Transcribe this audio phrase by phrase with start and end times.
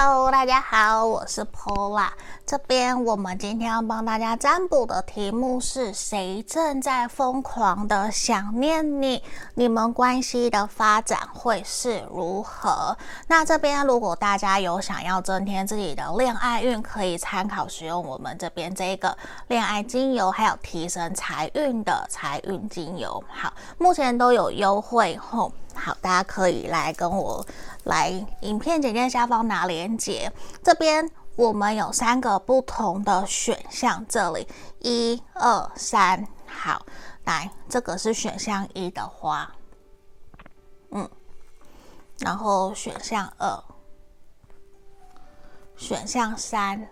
[0.00, 2.06] Hello，大家好，我是 Pola。
[2.48, 9.22] 这边我们今天要帮大家占卜的题目是：谁正在疯狂的想念你？
[9.52, 12.96] 你们关系的发展会是如何？
[13.26, 19.14] 那这边如果大家有想要增添自己的恋爱运，可以参考使用我们这边这个
[19.48, 23.22] 恋爱精油，还有提升财运的财运精油。
[23.28, 25.52] 好，目前都有优惠吼。
[25.74, 27.46] 好，大家可以来跟我
[27.84, 30.32] 来影片简介下方拿链接。
[30.64, 34.48] 这边我们有三个不同的选项，这里
[34.80, 36.84] 一二三，好，
[37.26, 39.48] 来，这个是选项一的花，
[40.90, 41.08] 嗯，
[42.18, 43.62] 然后选项二，
[45.76, 46.88] 选项三，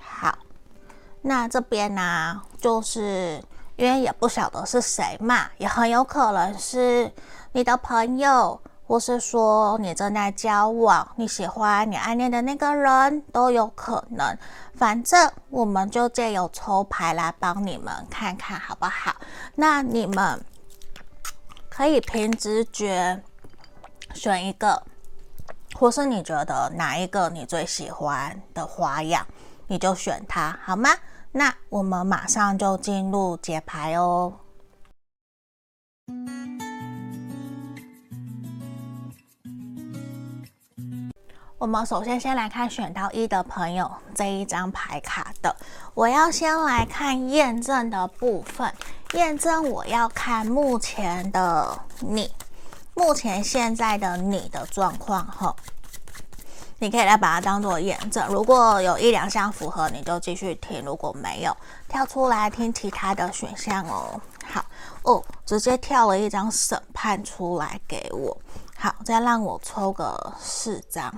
[0.00, 0.36] 好，
[1.20, 3.40] 那这边呢，就是
[3.76, 7.12] 因为也不晓得是谁嘛，也很有可能是。
[7.54, 14.36] 你的朋友，或是说你正在交往、你喜欢、你暗恋的那个人都有可能。
[14.74, 19.14] 反正我们就借由抽牌来帮你们看看好不好？
[19.54, 20.44] 那你们
[21.68, 23.22] 可以凭直觉
[24.14, 24.82] 选一个，
[25.74, 29.26] 或是你觉得哪一个你最喜欢的花样，
[29.68, 30.90] 你就选它好吗？
[31.30, 34.34] 那我们马上就进入解牌哦。
[41.62, 45.54] 我们首先先来看选到一的朋友这一张牌卡的，
[45.94, 48.74] 我要先来看验证的部分。
[49.12, 52.28] 验证我要看目前的你，
[52.94, 55.54] 目前现在的你的状况哈，
[56.80, 58.26] 你可以来把它当做验证。
[58.26, 64.20] 如果有一两项符合，你就继续听；如果没有，跳出来听其他的选项哦。
[64.52, 64.64] 好
[65.04, 68.36] 哦，直接跳了一张审判出来给我。
[68.76, 71.14] 好，再让我抽个四张。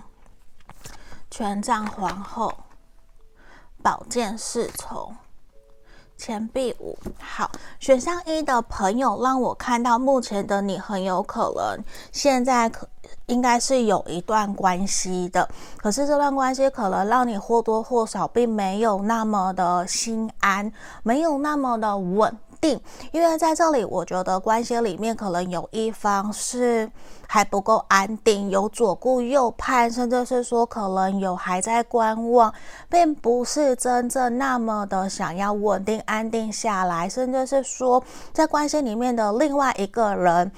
[1.36, 2.54] 权杖皇后、
[3.83, 5.12] 宝剑侍从、
[6.17, 6.96] 钱币五。
[7.18, 7.50] 好，
[7.80, 12.86] 选项一的朋友让我看到，目前的你很有可能现在可
[13.27, 22.39] 应该是有一段关系的，可是这段关系可能让你或多或少并没有那么的心安，没有那么的稳。
[23.13, 26.91] 因为在这里，我觉得关系里面可能有一方是
[27.29, 32.53] 还不够安定，有左顾右盼，甚至是说可能有还在观望，
[32.89, 40.51] 并不是真正那么的想要稳定安定下来，甚至是说在关系里面的另外一个人，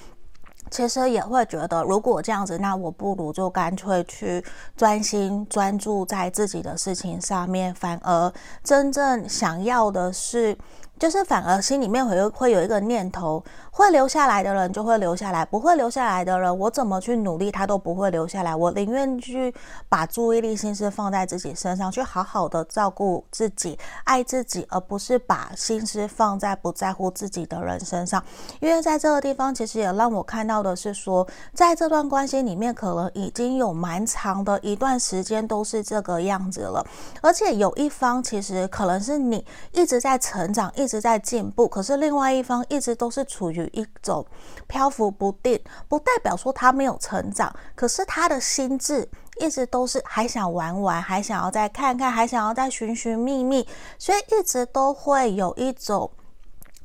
[0.71, 4.45] 其实也会觉得，如果这样子，那我不如就干脆去
[4.77, 10.57] 专心专注在自己的事情上面，反而真正想要的是。
[10.99, 13.43] 就是反而心里面会有会有一个念头，
[13.77, 18.57] 会留下来的人就会留下来，不会留下来的人，我怎么去努力他都不会留下来。
[18.57, 19.55] 我宁愿去
[19.87, 28.25] 把注意力心思放在自己身上，去好好的照顾自己、爱自己，而不是把心思放在不在乎自己的人身上。
[28.61, 36.83] 因为在这个地方，其实也让我看到的是说，在这段关系里面，可能已经有蛮长的一段时间都是这个样子了，
[37.21, 40.87] 而且有一方其实可能是你一直在成长，一。
[40.87, 44.25] 直在进步，可是另外一方一直都是处于一种
[44.67, 53.67] 漂浮不定，不代表说他没有成长，可是他的心智一直都是还想玩玩，还想要再看看，还想要再寻寻觅觅，
[53.99, 56.11] 所以一直都会有一种。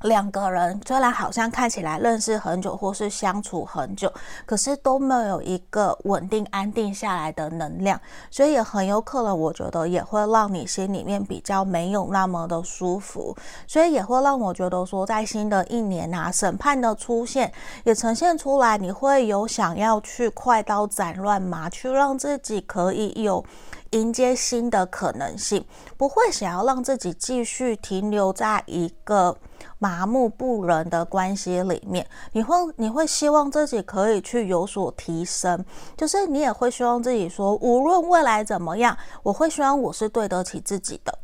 [0.03, 4.11] 两个人虽然好像看起来认识很久，或是相处很久，
[4.45, 13.35] 可是都没有一个稳定安定下来的能量，所以也很有可能，我觉得也会让你心里面比较没有那么的舒服，
[13.67, 17.51] 所以也会让我觉得说，在新的一年啊，审判的出现
[17.83, 23.43] 也呈现出来，你会有想要去快刀斩乱麻，去让自己可以有
[23.91, 25.65] 迎接新的可能性，
[25.97, 29.37] 不会想要让自己继续停留在一个。
[29.77, 35.63] 麻木不仁的关系里面，你会你会希望自己可以去有所提升，
[35.97, 41.15] 就是你也会希望自己说，无论未来怎么样，我会希望我是对得起自己的。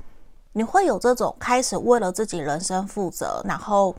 [0.54, 3.96] 你会有这种开始为了自己人生负责，然后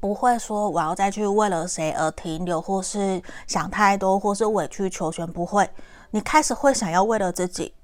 [0.00, 5.68] 不会说我要再去为了谁而停留，或是想太多，或是委曲求全，不会。
[6.10, 7.74] 你开始会想要为了自己。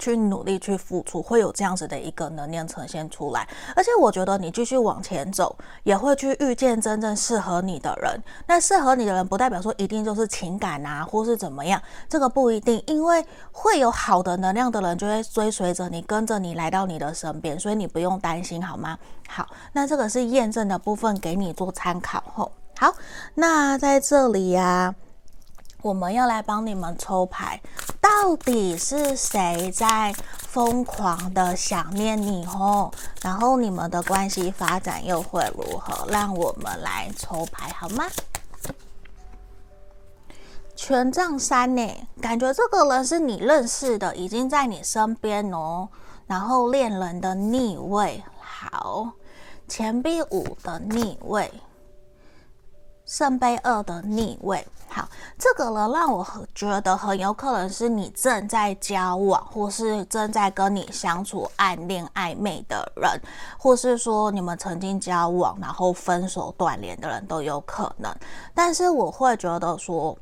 [0.00, 3.46] 去努力去付出，会有这样子的一个能量呈现出来。
[3.76, 5.54] 而且我觉得你继续往前走，
[5.84, 8.20] 也会去遇见真正适合你的人。
[8.48, 12.82] 那适合你的人，不代表说一定就是情感啊，或是怎么样，这个不一定。
[12.86, 18.98] 因为会有好的能量的人，就会追随着你，跟着你来到你的身边，所以你不用担心，好吗？
[19.28, 22.50] 好，那这个是验证的部分，给你做参考后。
[22.78, 22.94] 好，
[23.34, 24.94] 那在这里呀、
[25.82, 27.60] 我们要来帮你们抽牌，
[28.00, 32.90] 到底是谁在疯狂的想念你哦？
[33.22, 36.06] 然后你们的关系发展又会如何？
[36.10, 38.06] 让我们来抽牌好吗？
[40.76, 42.08] 权杖三呢？
[42.20, 45.88] 感觉这个人是你认识的，已经在你身边哦。
[46.26, 49.10] 然后恋人的逆位，好，
[49.66, 51.52] 钱币五的逆位。
[53.10, 63.20] 圣杯二的逆位，好，这个呢让我很觉得很有可能是你正在交往，或是正在跟你相处暗恋暧昧的人，
[63.58, 68.14] 或是说你们曾经交往然后分手断联的人都有可能。
[68.54, 70.16] 但是我会觉得说，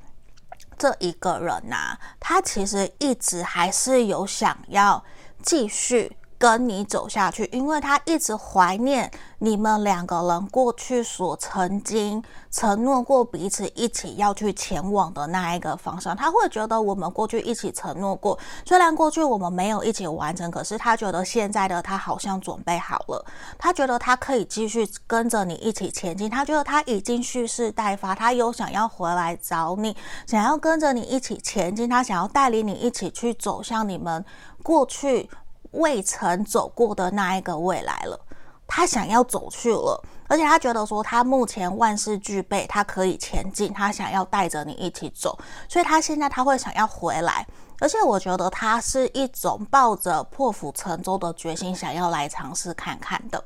[0.78, 5.04] 这一个人呐、他其实一直还是有想要
[5.42, 6.16] 继续。
[6.38, 16.16] 跟你走下去，因为他一直怀念你们两个人过去所曾经承诺过彼此一起要去前往的那一个方向。
[16.16, 23.24] 他会觉得我们过去一起承诺过，虽然过去我们没有一起完成，可是他觉得现在的他好像准备好了。
[23.58, 26.30] 他觉得他可以继续跟着你一起前进。
[26.30, 31.90] 他觉得他已经蓄势待发，他有想要回来找你，想要跟着你一起前进。
[31.90, 34.24] 他想要带领你一起去走向你们
[34.62, 35.28] 过去。
[35.72, 38.18] 未曾走过的那一个未来了，
[38.66, 45.38] 他想要走去了，而且他觉得说他目前万事俱备，他可以前进，他想要带着你一起走，
[45.68, 47.46] 所以他现在他会想要回来，
[47.80, 53.42] 而且我觉得他是一种抱着破釜沉舟的决心，想要来尝试看看的，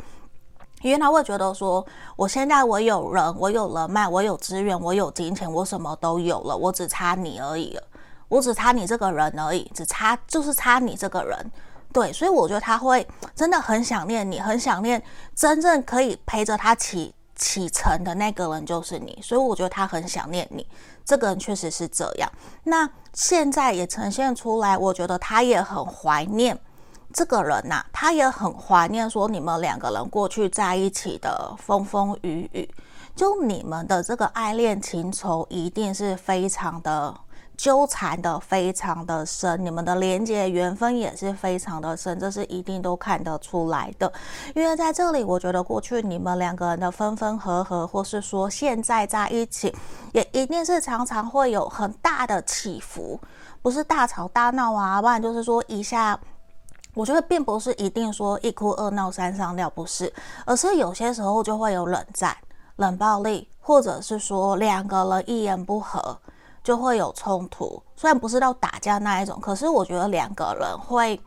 [0.82, 1.84] 因为他会觉得说，
[2.16, 7.82] 我现在我有人，我有人脉，我有资源，我有金钱，我什么都有了，我只差你而已了，
[8.28, 11.52] 我只差你这个人而已，只差就是差你这个人。
[11.92, 15.02] 对，所以我觉得他会真的很想念你，很想念
[15.34, 20.66] 真正可以陪着他启启程的那个人就是你，所以我觉得他很想念你。
[21.04, 22.30] 这个人确实是这样。
[22.64, 26.58] 那现在也呈现出来，我觉得他也很怀念
[27.12, 32.74] 这个人呐、他也很怀念说你们两个人过去在一起的风风雨雨，
[33.14, 37.14] 就你们的这个爱恋情仇一定是非常的。
[37.62, 44.12] 纠缠的非常的深，你们的连接缘分也是非常的深，这是一定都看得出来的。
[44.52, 49.72] 因为在这里，我觉得过去你们两个人的分分合合，或是说现在在一起，
[50.12, 53.16] 也一定是常常会有很大的起伏，
[53.62, 56.18] 不是大吵大闹啊，不然就是说一下，
[56.94, 60.12] 我觉得并不是一定说一哭二闹三上吊，不是，
[60.44, 62.36] 而是有些时候就会有冷战、
[62.74, 66.18] 冷暴力，或者是说两个人一言不合。
[66.62, 71.20] 就会有冲突，虽然不是到打架那一种，可是我觉得两个人会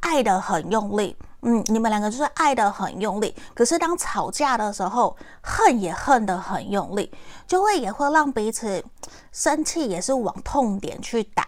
[0.00, 3.34] 爱得很用力，嗯，你们两个就是爱得很用力。
[3.54, 7.12] 可是当吵架的时候，恨也恨得很用力，
[7.46, 8.84] 就会也会让彼此
[9.32, 11.44] 生气，也是往痛点去打，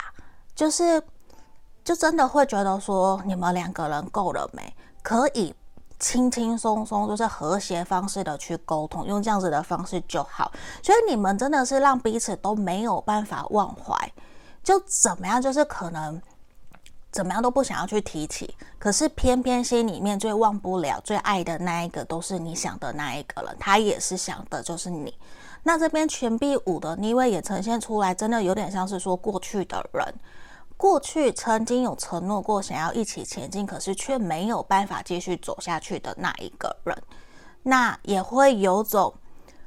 [0.54, 1.02] 就是
[1.84, 4.74] 就真的会觉得说，你们两个人够了没？
[5.02, 5.54] 可以。
[5.98, 10.52] 轻轻松松，就是和谐方式的去沟通，用这样子的方式就好。
[10.82, 14.12] 所以你们真的是让彼此都没有办法忘怀，
[14.62, 16.20] 就怎么样，就是可能
[17.10, 25.12] 怎么样都不想要去提起，可是偏偏心里面最忘不了、最爱的那一个，都是你想的那一个了，他也是想的就是你。
[25.64, 30.14] 那这边全币五的逆位也呈现出来，真的有点像是说过去的人。
[30.78, 36.96] 过去曾经有承诺过想要一起前进，可是却没有办法继续走下去的那一个人，
[37.64, 39.12] 那也会有种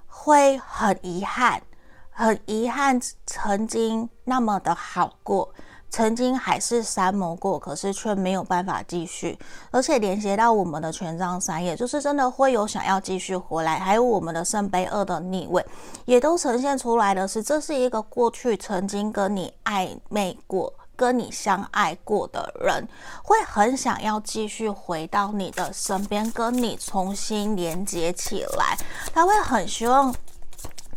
[0.08, 1.62] 会很遗憾，
[2.10, 5.54] 很遗憾曾经那么的好过，
[5.90, 9.38] 曾经海誓山盟过，可是却没有办法继续。
[9.70, 15.66] 而且连接到我们的权杖三，也就是真的会有想要继续回来，还有我们的圣杯二的逆位，
[16.06, 20.74] 也都呈现出来的是，这是一个过去曾经跟你暧昧过。
[21.02, 22.88] 跟你相爱过的人，
[23.24, 28.78] 会很想要继续回到你的身边，跟你重新连接起来。
[29.12, 30.14] 他会很希望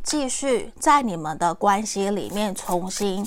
[0.02, 3.26] 继续在你们的关系里面重新、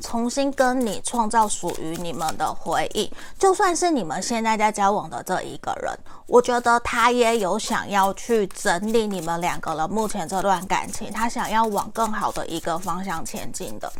[0.00, 3.12] 重新跟你创造属于你们的回忆。
[3.36, 5.92] 就算是你们现在在交往的这一个人，
[6.28, 13.92] 我觉得他也有想要去整理你们两个人目前这段感情，他想要往更好的一个方向前进的。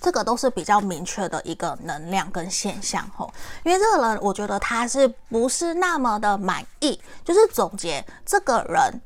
[0.00, 3.30] 这个都是比较明确的一个能量跟现象吼，
[3.62, 6.98] 因为这个人，我觉得他是不是那么的满意？
[7.22, 9.00] 就是总结这个人，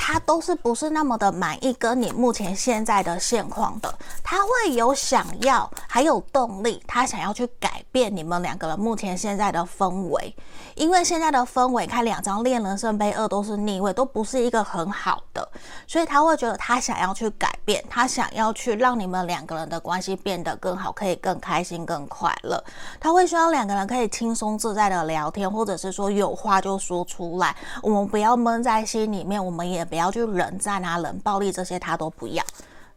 [0.00, 10.34] 他都是不是那么的满意跟你目前现在的现况的，他会有想要，还有动力，他想要去改变你们两个人目前现在的氛围，
[10.76, 15.46] 因为现在的氛围，看两张恋人圣杯二都是逆位，都不是一个很好的，
[15.86, 22.62] 所以他会觉得他想要去改变，他想要去让你们两个人的关系变得更好，可以更开心、更快乐，
[23.00, 29.87] 他会希望两个人可以轻松自在的聊天，或者是说有话就说出来，我们不要闷在心里面，我们也。
[29.88, 32.44] 不要去冷战啊、冷暴力这些，他都不要。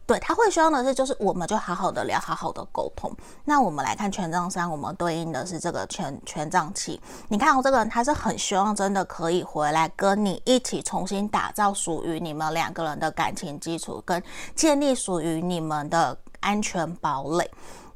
[0.04, 3.10] 对，他会希望的是，就是我们就好好的聊，好好的沟通。
[3.44, 7.00] 那我们来看权杖三，我们对应的是这个权权杖七。
[7.28, 14.20] 你看我这个人，他是很希望真的可以回来跟你一起重新打造属于你们两个人的感情基础，跟
[14.56, 17.48] 建立属于你们的安全堡垒。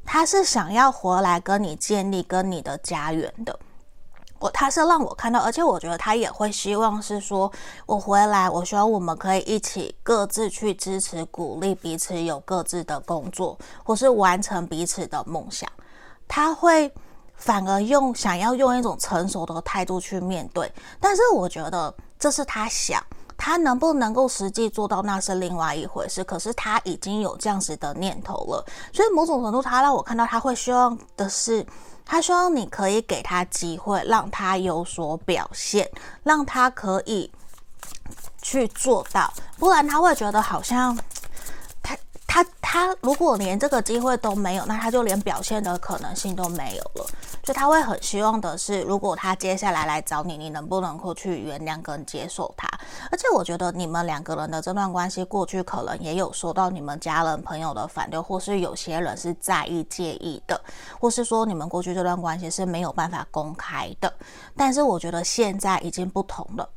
[0.04, 3.58] 他是想要回来跟你建立跟你的家园的。
[4.38, 7.50] 我他是让我看到，而且我觉得他也会希望是说，
[7.87, 15.69] 我回来，我希望我们可以一起各自去支持、鼓励彼此，有各自的工作，或是完成彼此的梦想。
[16.28, 16.93] 他会
[17.35, 23.02] 反而用想要用一种成熟的态度去面对，但是我觉得这是他想，
[23.38, 26.23] 他能不能够实际做到那是另外一回事。
[26.23, 31.64] 可是他已经有这样子的念头了，所以某种程度，他让我看到他会希望的是。
[32.06, 35.90] 他说你可以给他机会，让他有所表现，
[36.22, 37.30] 让他可以
[38.40, 40.96] 去做到，不然他会觉得好像。
[42.37, 47.07] 他他如果连这个机会都没有，那他就连表现的可能性都没有了。
[47.43, 52.69] 所以他会很希望的是，如果他接下来来找你，你能不能够去原谅跟接受他？
[53.11, 60.61] 而且我觉得你们两个人的这段关系，过去可能也有受到你们家人朋友的反对，或是有些人是在意介意的，
[61.00, 64.12] 或是说你们过去这段关系是没有办法公开的。
[64.55, 66.69] 但是我觉得现在已经不同了。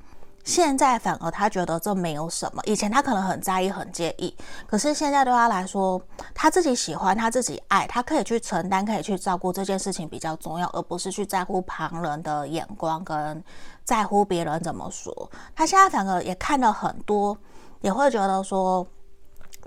[0.50, 6.01] 现在反而他觉得这没有什么，以前他可能很在意、很介意，可是现在对他来说，
[6.34, 13.44] 他自己喜欢、他自己爱，他可以去承担、可以去照顾这件事情比较重要，而不是去在乎旁人的眼光跟
[13.84, 15.29] 在乎别人怎么说。
[15.56, 17.38] 他现在反而也看了很多，
[17.82, 18.84] 也会觉得说，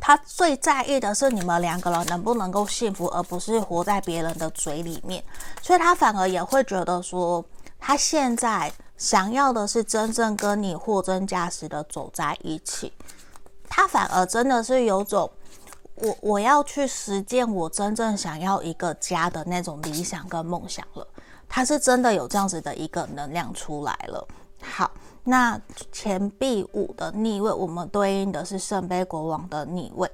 [0.01, 5.23] 他最在意的是你们两个人能不能够幸福，而不是活在别人的嘴里面。
[5.63, 7.45] 所以他反而也会觉得说，
[7.79, 8.73] 他现在。
[9.03, 12.93] 想要的是真正跟你货真价实的走在一起，
[13.69, 15.29] 他反而真的是有种
[15.97, 21.05] 我我要去实践我真正想要一个家的那种理想跟梦想了。
[21.49, 24.25] 他是真的有这样子的一个能量出来了。
[24.63, 24.89] 好，
[25.25, 30.09] 那钱币五的逆位，我们对应的是圣杯国王的逆位。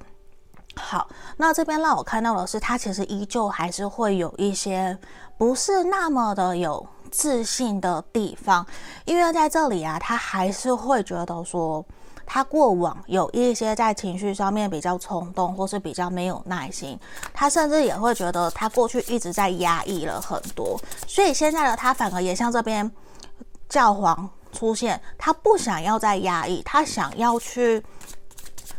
[0.75, 4.97] 好，那这边让我看到的是，他其实依旧还是会有一些
[5.37, 6.87] 不是那么的有。
[7.09, 8.65] 自信的地方，
[9.05, 11.83] 因为在这里啊，他还是会觉得说，
[12.25, 16.97] 他过往有一些在情绪上面比较冲动，或是比较没有耐心。
[17.33, 22.89] 他甚至也会觉得他过去一直在压抑了很多，所以现在的他反而也像这边
[23.67, 27.83] 教皇出现，他不想要再压抑，他想要去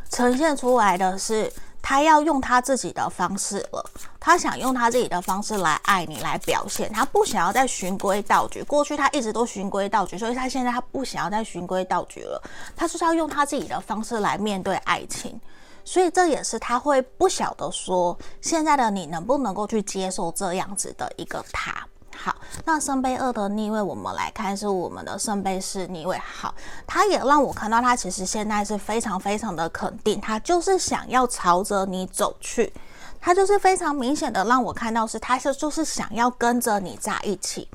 [0.08, 1.52] 呈现出来的是。
[1.82, 3.84] 他要用他自己的方式了，
[4.18, 6.92] 他想用他自己的方式来爱你，来表现。
[6.92, 8.62] 他不想要再循规蹈矩。
[8.62, 12.42] 过去他一直都循规蹈矩，所以他现在他不想要再循规蹈矩了。
[12.76, 15.40] 他就是要用他自己的方式来面对爱情，
[15.84, 21.86] 所以这也是他会不晓得说，现在的你能不能够去接受这样子的一个他。
[22.22, 22.36] 好，
[22.66, 26.18] 那圣杯二的逆位，我们来看是我们的圣杯四逆位。
[26.18, 26.54] 好，
[26.86, 32.70] 他也让我看到，他其实现在是非常非常的肯定，他就是想要朝着你走去，
[33.18, 37.66] 他就是非常明显的让我看到是，他是就是想要跟着你在一起，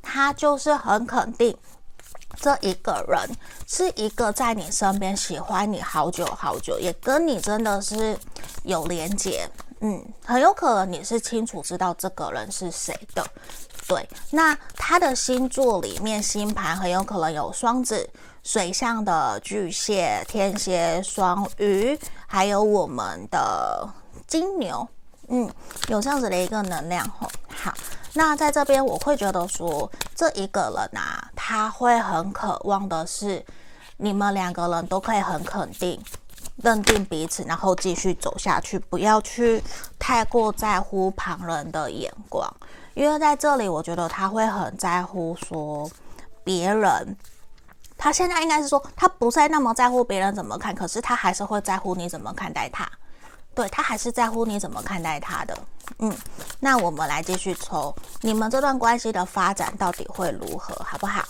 [0.00, 1.54] 他就是很肯定
[2.36, 8.18] 这一个人是一个在你身边喜欢你好久好久，也跟你真的是
[8.62, 9.46] 有连结，
[9.80, 13.22] 嗯，很有可能你是清楚知道这个人是谁的。
[13.90, 18.08] 对，那他的星座里面星盘很有可能有双子、
[18.44, 23.88] 水象的巨蟹、天蝎、双鱼，还有我们的
[24.28, 24.86] 金牛，
[25.26, 25.50] 嗯，
[25.88, 27.28] 有这样子的一个能量吼。
[27.48, 27.74] 好，
[28.12, 33.44] 那在这边我会觉得说，这一个人啊，他会很渴望的是，
[33.96, 36.00] 你们两个人都可以很肯定、
[36.62, 39.62] 认定彼此，然后继续走下去，不要去
[39.98, 42.48] 太过在乎旁人的眼光。
[42.94, 45.90] 因为在这里，我觉得他会很在乎说
[46.42, 47.16] 别人，
[47.96, 52.90] 他现在应该是说他不再那么在乎别人怎么看，可是他还是会在乎你怎么看待他，
[53.54, 55.56] 对，他还是在乎你怎么看待他的。
[55.98, 56.14] 嗯，
[56.58, 61.24] 那我们来继续抽，你们这段关系的发展到底会如何，好不好？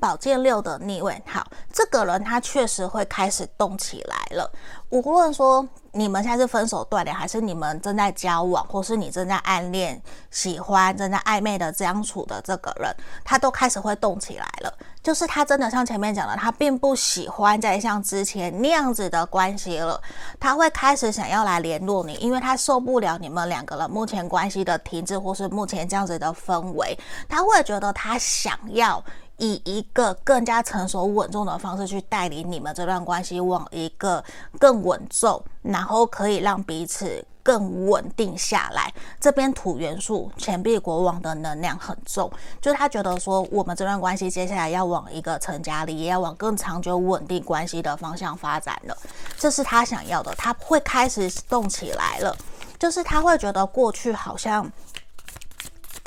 [0.00, 4.50] 宝剑六的逆位，好，这个人他确实会开始动起来了。
[4.90, 10.00] 无论说你们现在是分手断联，还是你们正在交往，或是你正在暗恋、
[10.30, 14.72] 喜欢、正在暧昧的相处的这个人，他都开始会动起来了。
[15.02, 20.00] 就是他真的像前面讲的，他并不喜欢再像之前那样子的关系了。
[20.38, 29.02] 他会开始想要来联络你，因为他受不了你们两个人目前关系的停滞，或是目前这样子的氛围，他会觉得他想要。
[29.38, 34.22] 以一个更加成熟稳重的方式去带领你们这段关系往一个
[34.58, 38.92] 更稳重，然后可以让彼此更稳定下来。
[39.20, 42.30] 这边土元素钱币国王的能量很重，
[42.60, 48.96] 就是他觉得说我们这段关系接下来要往一个成家立业，要往更长久稳定关系的方向发展了。
[49.38, 52.36] 这是他想要的，他会开始动起来了，
[52.78, 54.70] 就是他会觉得过去好像。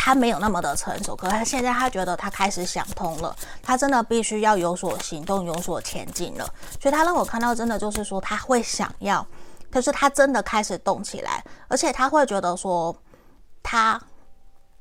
[0.04, 6.54] 他没有那么的成熟，可是他现在他觉得他开始想通了，他真的必须要有所行动，有所前进了。
[6.82, 9.24] 所以他让我看到，真的就是说他会想要，
[9.70, 12.96] 可是他真的开始动起来，而且他会觉得说，
[13.62, 14.02] 他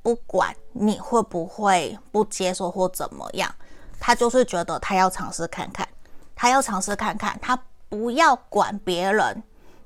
[0.01, 3.55] 不管你会不会不接受或怎么样，
[4.01, 5.87] 他就是觉得他要尝试看看，
[6.35, 9.43] 他要尝试看看，他不要管别人。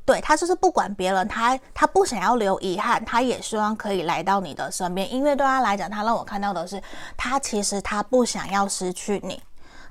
[0.06, 6.82] 对，他就是不管别人，他他不想要留遗憾，他也希望可以来到你的身边，因为对他来讲，他让我看到的是，
[7.16, 9.42] 他其实他不想要失去你，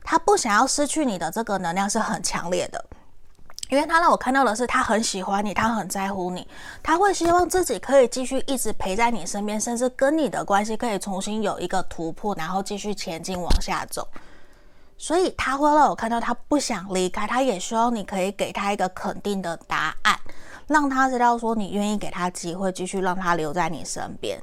[0.03, 2.85] 他不想要失去你的这个能量是很强烈的，
[3.69, 6.47] 因为他让我看到的是，他很喜欢你，他很在乎你，
[6.83, 14.07] 他会希望自己可以继续一直陪在你身边，甚至跟你的关系可以重新有一个突破，然后继续前进往下走。
[14.97, 20.17] 所以他会让我看到他不想离开，他也希望你可以给他一个肯定的答案，
[20.67, 24.41] 让他知道说你愿意给他机会，继续让他留在你身边。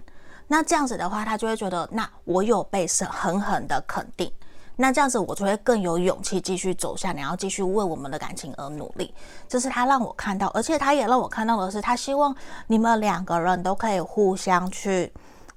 [0.48, 4.30] 那这样子的话，他就会觉得，那我有被狠狠的肯定，
[4.76, 9.14] 那这样子我就会更有勇气继续走下，然后继续为我们的感情而努力。
[9.48, 12.34] 这是他让我看到，而且他也让我看到的是，他希望
[12.66, 15.10] 你们两个人都可以互相去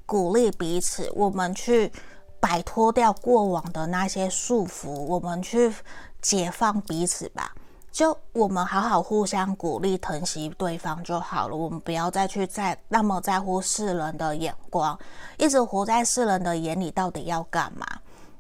[0.06, 1.92] 鼓励彼此，我们去。
[2.44, 5.74] 摆脱掉过往的那些束缚，我们去
[6.22, 7.54] 解放彼此吧。
[7.90, 11.56] 就我们好好互相鼓励、疼惜对方就好了。
[11.56, 15.00] 我们不要再去在那么在乎世人的眼光，
[15.38, 17.88] 一直活在世人的眼里，到底要干嘛？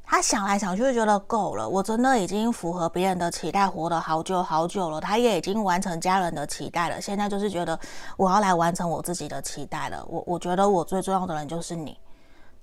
[0.03, 1.69] 他想来想去，觉得够了。
[1.69, 4.99] 我真的已经符合别人的期待，活了好久好久了。
[4.99, 6.99] 他也已经完成家人的期待了。
[6.99, 7.79] 现在就是觉得
[8.17, 10.05] 我要来完成我自己的期待了。
[10.09, 11.97] 我我觉得我最重要的人就是你。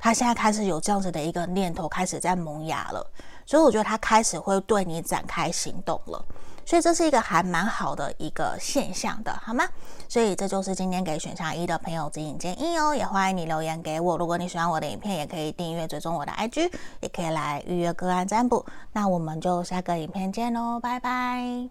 [0.01, 3.07] 他现在开始有这样子的一个念头，开始在萌芽了，
[3.45, 6.25] 所以我觉得他开始会对你展开行动了，
[6.65, 9.65] 所以这是一个还蛮好的一个现象的，好吗？
[10.09, 14.17] 所以这就是今天给选项一的朋友指引建议哦，也欢迎你留言给我。
[14.17, 18.65] 如果你喜欢我的影片，也可以订阅追踪我的 IG，也可以来预约个案占卜。
[18.93, 21.69] 那我们就下个影片见喽，拜拜。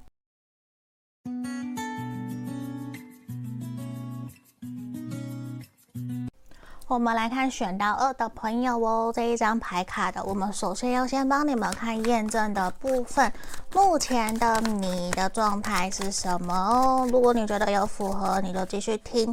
[6.89, 13.31] 我们来看选到二的朋友哦，这一张牌卡的，我们首先要先帮你们看验证的部分，
[13.71, 17.07] 目前的你的状态是什么哦？
[17.11, 19.31] 如果你觉得有符合，你就继续听；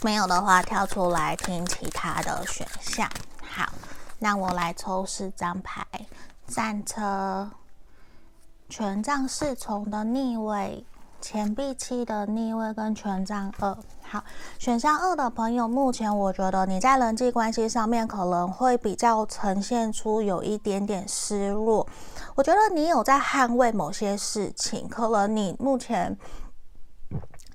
[0.00, 3.06] 没有的话，跳出来听其他的选项。
[3.42, 3.70] 好，
[4.18, 5.84] 那我来抽四张牌：
[6.46, 7.50] 战车、
[8.70, 10.82] 权杖侍从的逆位。
[11.20, 13.76] 钱币七的逆位跟权杖二，
[14.10, 14.24] 好，
[14.58, 21.86] 选项二的朋友，目前我觉得你在人际关系上面可能会比较呈现出有一点点失落。
[22.34, 26.16] 我觉得你有在捍卫某些事情，可能你目前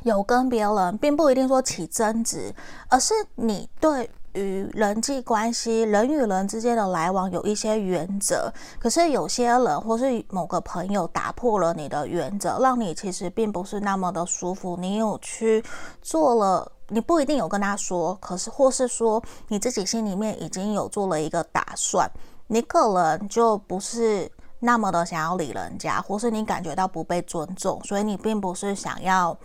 [0.04, 2.54] 有跟别人，并不一定说起争执，
[2.88, 4.12] 而是你对。
[4.34, 14.76] 与人际关系，人与人之间的来往有一些原则，可是有些人或是某个朋友打破了你的原则，让你其实并不是那么的舒服。
[14.78, 15.64] 你有去
[16.02, 22.10] 做了，你不一定有跟他说，可是或是说你自己心里面已经有做了一个打算，
[22.48, 29.38] 你可能就不是那么的想要理人家，或是你感觉到不被尊重，所以你并不是想要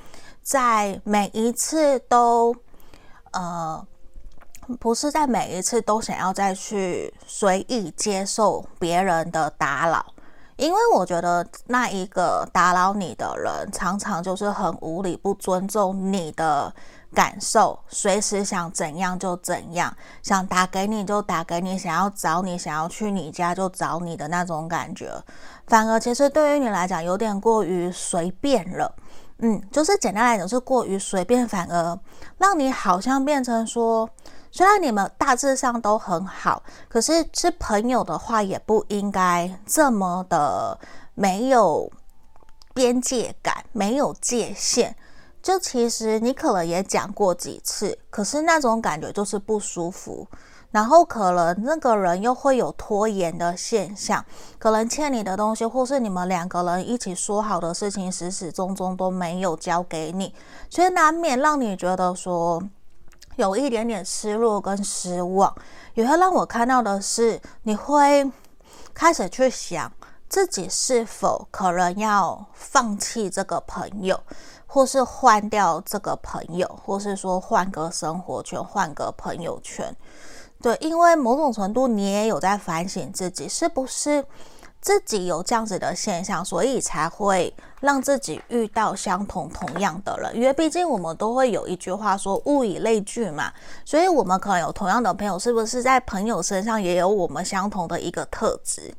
[0.42, 2.56] 在每一次都
[3.32, 3.86] 呃。
[4.76, 10.04] 不是在每一次都想要再去随意接受别人的打扰，
[10.56, 16.72] 因为我觉得那一个打扰你的人，常常就是很无理，不尊重你的
[17.14, 25.10] 感受，随时想怎样就怎样，想打给你就打给你，想要找你，想要去你家就找你的那种感觉，
[25.66, 28.94] 反而其实对于你来讲有点过于随便了，
[29.38, 31.98] 嗯，就是简单来讲是过于随便，反而
[32.36, 34.08] 让你好像变成说。
[34.50, 40.78] 虽然你们大致上都很好，可是是朋友的话，也不应该这么的
[41.14, 41.90] 没有
[42.74, 44.96] 边界感，没有界限。
[45.40, 50.26] 就其实你可能也讲过几次，可是那种感觉就是不舒服。
[50.70, 54.22] 然后可能那个人又会有拖延的现象，
[54.58, 60.34] 可能欠你的东西，或是你们两个人一起说好的事情，始始终终都没有交给你，
[60.68, 62.62] 所以难免让你觉得说
[63.38, 65.54] 有一点点失落跟失望。
[65.94, 68.30] 也会让我看到的是，你会
[68.92, 69.90] 开始去想
[70.28, 74.20] 自己是否可能要放弃这个朋友，
[74.66, 79.96] 或是换掉这个朋友，或是说换个生活圈，换个朋友圈。
[80.60, 84.24] 对，因为某种程度你也有在反省自己，是不是
[84.80, 90.36] 自己有这样子的现象，所以才会让自己遇到相同同样的人。
[90.36, 93.52] 因为毕竟我们都会有一句话说“物以类聚”嘛，
[93.84, 98.94] 所以我们可能有同样的朋友，是不是在朋友身上也有我们相同的一个特质？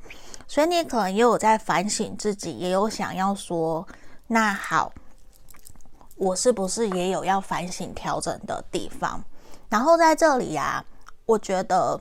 [0.48, 3.88] 所以你可能也有在反省自己，也有想要说
[4.28, 4.92] ：“那好，
[6.16, 9.24] 我是不是也有要反省调整的地方？”
[9.70, 10.84] 然后在这里呀、
[11.26, 12.00] 我觉得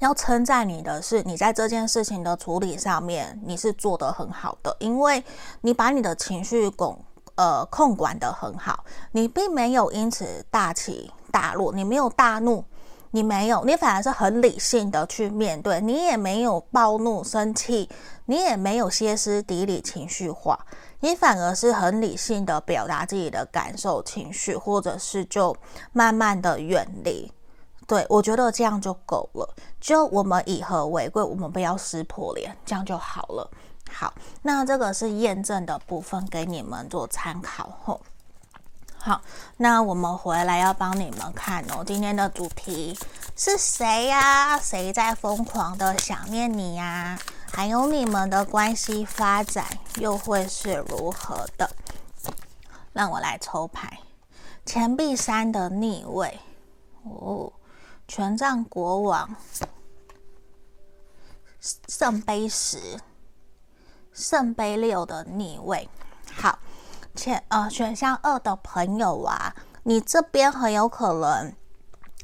[0.00, 5.22] 要称赞你的是，你在这件事情的处理上面，你是做得很好的，因为
[5.60, 6.98] 你把你的情绪拱
[7.34, 8.82] 呃控管得很好，
[9.12, 12.64] 你并没有因此大起大落，你没有大怒，
[13.10, 17.86] 你没有，你反而是很理性的去面对，你也没有暴怒生气，
[18.24, 20.58] 你也没有歇斯底里情绪化，
[21.00, 25.54] 你反而是很理性的表达自己的感受情绪，或者是就
[25.92, 27.30] 慢慢的远离。
[27.90, 29.56] 对，我觉得这样就够了。
[29.80, 33.50] 就我们以和为贵，我们不要撕破脸，这样就好了。
[33.90, 38.00] 好，那这个是验证的部分，给你们做参考吼。
[38.96, 39.20] 好，
[39.56, 41.82] 那我们回来要帮你们看哦。
[41.84, 42.96] 今天的主题
[43.34, 44.56] 是谁呀？
[44.56, 47.18] 谁在疯狂的想念你呀？
[47.50, 51.68] 还有你们的关系发展又会是如何的？
[52.92, 53.98] 让我来抽牌，
[54.64, 56.38] 钱币三的逆位
[57.02, 57.52] 哦。
[58.10, 59.36] 权杖国王，
[61.86, 62.98] 圣杯十，
[64.12, 65.88] 圣杯六的逆位。
[66.34, 66.58] 好，
[67.14, 71.54] 前呃选项二的朋友啊，你这边很有可能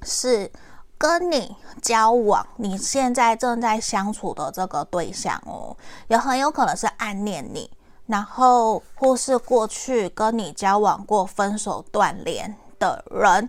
[0.03, 0.51] 是
[0.99, 5.77] 跟你交往，你现在正在相处的这个对象哦，
[6.09, 7.70] 也很有可能是暗恋你，
[8.07, 13.49] 然后或是过去跟你交往过、分手断联的人。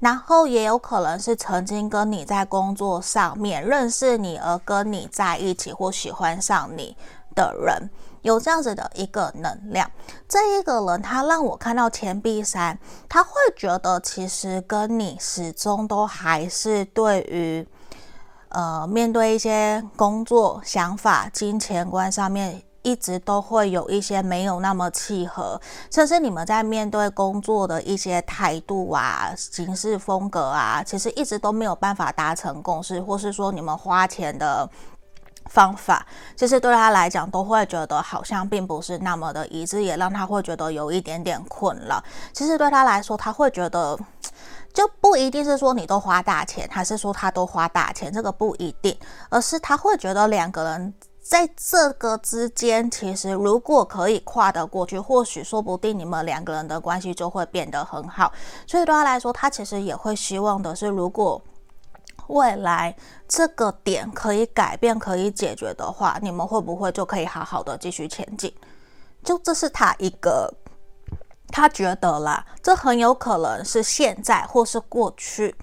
[0.00, 6.96] 然后也有可能是曾经跟你在工作上面认识你而跟你在一起或喜欢上你
[7.34, 7.90] 的人，
[8.22, 9.90] 有这样子的一个能量。
[10.28, 17.66] 这一个人他让我看到钱币三，他会觉得其实跟你始终都还是对于
[18.50, 22.62] 呃面对一些工作想法、金钱观上面。
[22.82, 25.60] 一直都会有一些没有那么契合，
[25.90, 34.68] 甚至你们在面对工作的一些态度啊、行事风格啊，其实一直都没有办法达成共识，或是说你们花钱的
[35.46, 42.02] 方法，其实对他来讲都会觉得好像并不是那么的一致，也让他会觉得有一点点困扰。
[42.32, 43.98] 其实对他来说，他会觉得
[44.72, 48.96] 就不一定是说你都花大钱，还是说他都花大钱，这个不一定，
[49.28, 50.94] 而是他会觉得两个人。
[51.28, 58.32] 在这个之间，其实如果可以跨得过去，或许说不定你们两个人的关系就会变得很好。
[58.66, 61.42] 所以对他来说，他其实也会希望的是，如果
[62.28, 62.96] 未来
[63.28, 68.50] 这个点可以改变、可以解决的话，你们会不会就可以好好的继续前进？
[69.22, 70.50] 就这是他一个，
[71.48, 75.54] 他觉得啦，这很有可能是现在或是过去。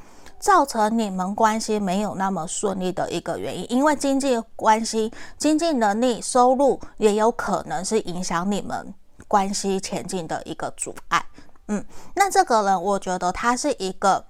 [0.45, 8.93] 造成你们关系没有那么顺利的一个原因，因为经济关系、经济能力、收入也有可能是影响你们
[9.27, 11.25] 关系前进的一个阻碍。
[11.67, 14.23] 嗯，那这个人，我觉得他是一个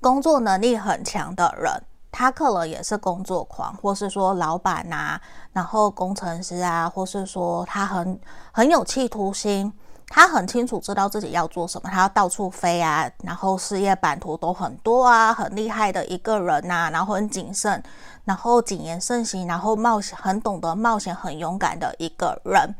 [0.00, 1.70] 工作能力很强的人，
[2.10, 5.20] 他可能也是工作狂，或是说老板啊，
[5.52, 8.18] 然后工程师啊，或是说他很
[8.52, 9.70] 很有企图心。
[10.12, 17.80] 他很清楚知道自己要做什么，他要到处飞啊，然后事业版图都很多啊，很厉害的一个人呐、啊，然后很谨慎，
[18.24, 22.74] 然后谨言慎行，然后冒险，很懂得冒险，很勇敢的一个人。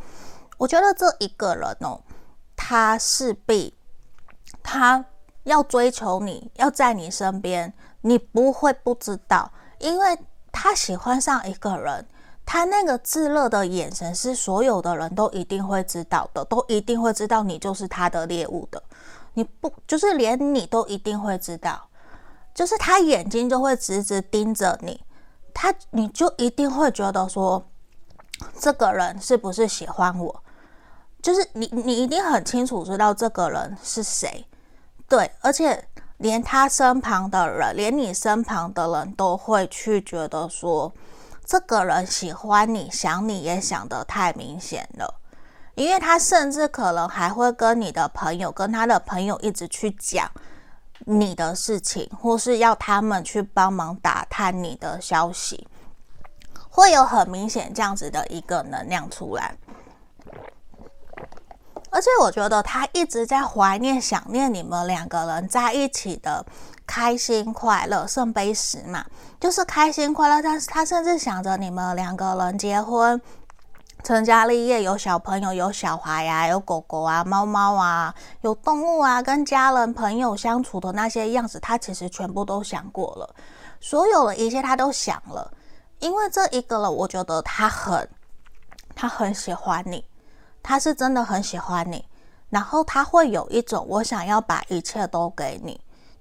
[0.59, 2.01] 我觉得这一个人哦，
[2.57, 3.79] 他势必
[4.61, 5.05] 他
[5.45, 10.19] 要追求你，要在你身边，你不会不知道，因为
[10.51, 12.05] 他喜欢上一个人。
[12.53, 18.83] 他那个炙热的眼神是所有的人都一定会知道的，都一定会知道你就是他的猎物的。
[19.35, 21.81] 你不就是连你都一定会知道，
[22.53, 25.01] 就是他眼睛就会直直盯着你，
[25.55, 27.65] 他你就一定会觉得说，
[28.59, 30.43] 这个人是不是喜欢我？
[31.23, 34.45] 就是你你一定很清楚知道这个人是谁，
[35.09, 35.87] 对，而且
[36.17, 40.93] 连他身旁的人，连你身旁的人都会去觉得说，
[41.51, 45.21] 这个人喜欢你，想你也想得太明显了。
[45.75, 50.31] 因为他甚至可能还会跟你的朋友，跟他的朋友一直去讲
[51.01, 55.67] 你的事情，或是要他们去帮忙打探你的消息，
[56.71, 59.57] 会有很明显这样子的一个能量出来。
[61.91, 66.47] 而且我觉得他一直在怀念、想念你们两个人在一起的
[66.91, 69.05] 开心快乐，圣杯十嘛，
[69.39, 70.43] 就是开心快乐。
[70.43, 73.23] 但是他甚至想着你们两个人结婚。
[74.03, 83.37] 成家立业，有小朋友，有小孩呀、有狗狗啊，猫猫啊，有动物啊，跟家人朋友相处的那些样子，他其实全部都想过了，
[83.79, 85.49] 所有的一切他都想了。
[86.01, 88.09] 因为这一个人，我觉得他很，
[88.97, 90.05] 他很喜欢你，
[90.61, 92.05] 他是真的很喜欢你。
[92.49, 95.81] 然后他会有一种我想要把一切都给你，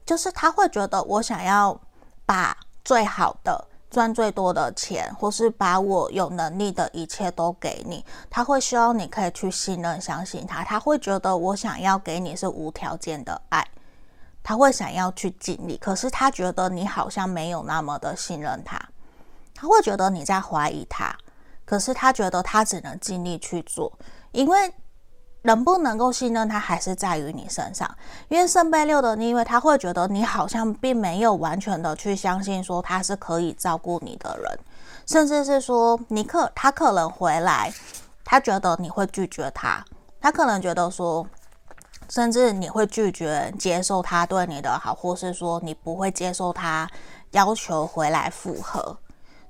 [0.10, 1.80] 就是他会觉得我想要
[2.26, 3.68] 把最好的。
[3.92, 10.64] 赚最多的钱，或是把我有能力的一切都给你，他会希望你可以去信任、相信他。
[10.64, 13.68] 他会觉得我想要给你是无条件的爱，
[14.44, 15.76] 他会想要去尽力。
[15.78, 18.80] 可是他觉得你好像没有那么的信任他，
[19.56, 21.16] 他会觉得你在怀疑他。
[21.66, 23.92] 可是他觉得他只能尽力去做，
[24.32, 24.74] 因为。
[25.44, 27.90] 能不能够信任他，还是在于你身上。
[28.28, 34.60] 因为圣杯六的逆位，他会觉得你好像并没有完全的去相信说他是可以照顾你的人，
[35.06, 37.74] 甚至是说你可他可能回来，
[38.26, 39.84] 他觉得你会拒绝他，
[40.20, 41.26] 他可能觉得说，
[42.10, 46.90] 甚至你会拒绝接受他对你的好，或是说你不会接受他
[47.32, 48.98] 要求回来复合。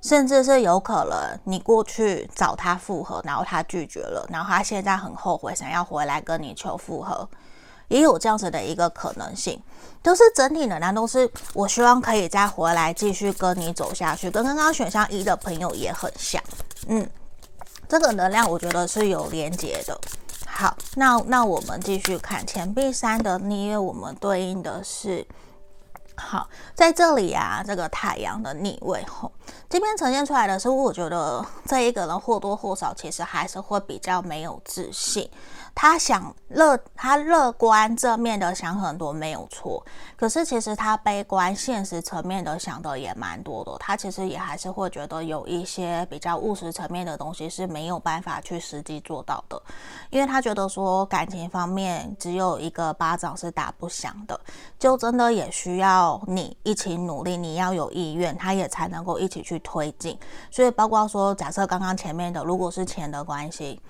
[0.00, 7.28] 甚至是有可能你过去找他复合，然后他拒绝了，然后他现在很后悔，想要回来跟你求复合，
[7.88, 9.62] 也有这样子的一个可能性。
[10.02, 16.42] 就是整体能量都是我希望可以再回来继续跟你走下去，跟刚刚选项一的朋友也很像。
[16.86, 17.06] 嗯，
[17.86, 20.00] 这个能量我觉得是有连接的。
[20.46, 25.26] 好，那那我们继续看钱币三的逆，位我们对应的是。
[26.20, 29.32] 好，在这里啊，这个太阳的逆位吼，
[29.68, 35.28] 这边呈现出来的是，我觉得这一个人或多或少其实还是会比较没有自信。
[35.82, 39.82] 他想乐，他乐观正面的想很多没有错，
[40.14, 43.74] 可是其实他悲观现实层面的想的也蛮多的。
[43.78, 49.58] 他其实也还是会觉得有一些比较务实层面的东西是没有办法去实际做到的，
[50.10, 54.38] 因为他觉得说感情方面只有一个巴掌是打不响的，
[54.78, 60.18] 就真的也需要你一起努力，你要有意愿，他也才能够一起去推进。
[60.50, 63.80] 所以包括说，假设刚刚前面的如果是钱的关系。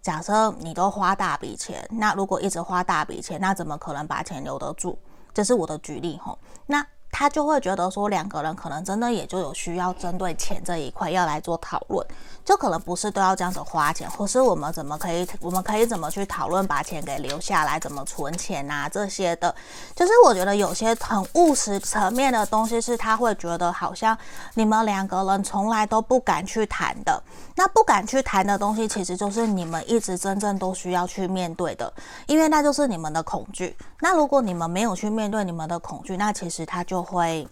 [0.00, 4.96] 假设你都花大笔钱，那如果一直花大笔钱，那怎么可能把钱留得住？
[5.32, 6.38] 这是我的举例吼。
[6.66, 6.86] 那。
[7.12, 12.06] 他就会觉得说，两个人可能真的也就有需要针对钱这一块要来做讨论，
[12.50, 19.54] 就可能不是都要这样子花钱，或是我们怎么可以，我们可以怎么去讨论把钱给留下来，怎么存钱啊这些的。
[19.94, 24.18] 就是我觉得有些很务实层面的东西，是他会觉得好像
[24.54, 27.22] 你们两个人从来都不敢去谈的。
[27.54, 31.92] 那不敢去谈的东西，其实就是你们一直真正都需要去面对的，
[32.26, 33.76] 因为那就是你们的恐惧。
[34.00, 37.46] 那如果你们没有去面对你们的恐惧，那其实他就会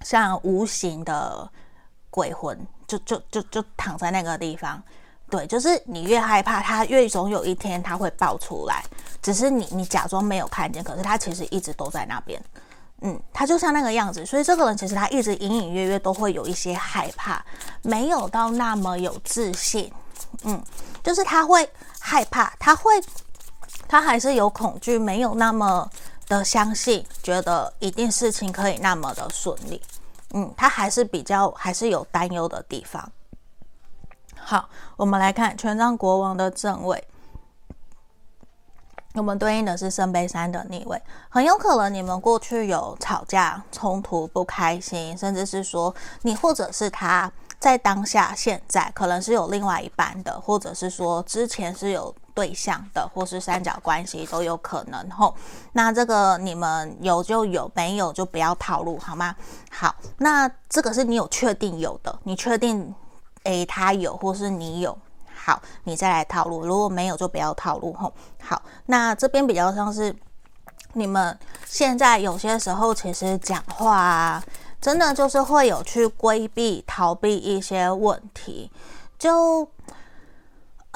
[0.00, 1.46] 像无形的
[2.08, 4.82] 鬼魂，就就就就躺在那个地方。
[5.28, 8.84] 对，就是你越害怕，他越总有一天他会爆出来。
[9.20, 12.40] 只是你你假装没有看见，可是他其实一直都在那边。
[13.02, 14.24] 嗯，他就像那个样子。
[14.24, 17.44] 所以这个人其实他一直隐隐约约都会有一些害怕，
[17.82, 19.92] 没有到那么有自信。
[20.42, 20.62] 嗯，
[21.02, 21.68] 就是他会
[21.98, 23.02] 害怕，他会。
[23.88, 25.88] 他还是有恐惧，没有那么
[26.26, 29.80] 的相信，觉得一定事情可以那么的顺利。
[30.34, 33.12] 嗯，他还是比较还是有担忧的地方。
[34.36, 37.06] 好，我们来看权杖国王的正位，
[39.14, 41.00] 我们对应的是圣杯三的逆位。
[41.28, 52.14] 很有可能你们过去有吵架、冲突、不开心，甚至是说你或者是他在当下现在可能是有另外一半的，或者是说之前是有。
[52.36, 55.34] 对象的，或是三角关系都有可能吼。
[55.72, 59.34] 那这个你们有就有，没有就不要套路，好吗？
[59.70, 62.94] 好，那这个是你有确定有的，你确定
[63.44, 64.96] 诶他有，或是你有，
[65.34, 66.66] 好，你再来套路。
[66.66, 68.12] 如果没有就不要套路吼。
[68.42, 70.14] 好，那这边比较像是
[70.92, 74.44] 你们现在有些时候其实讲话啊，
[74.78, 78.70] 真的就是会有去规避、逃避一些问题，
[79.18, 79.66] 就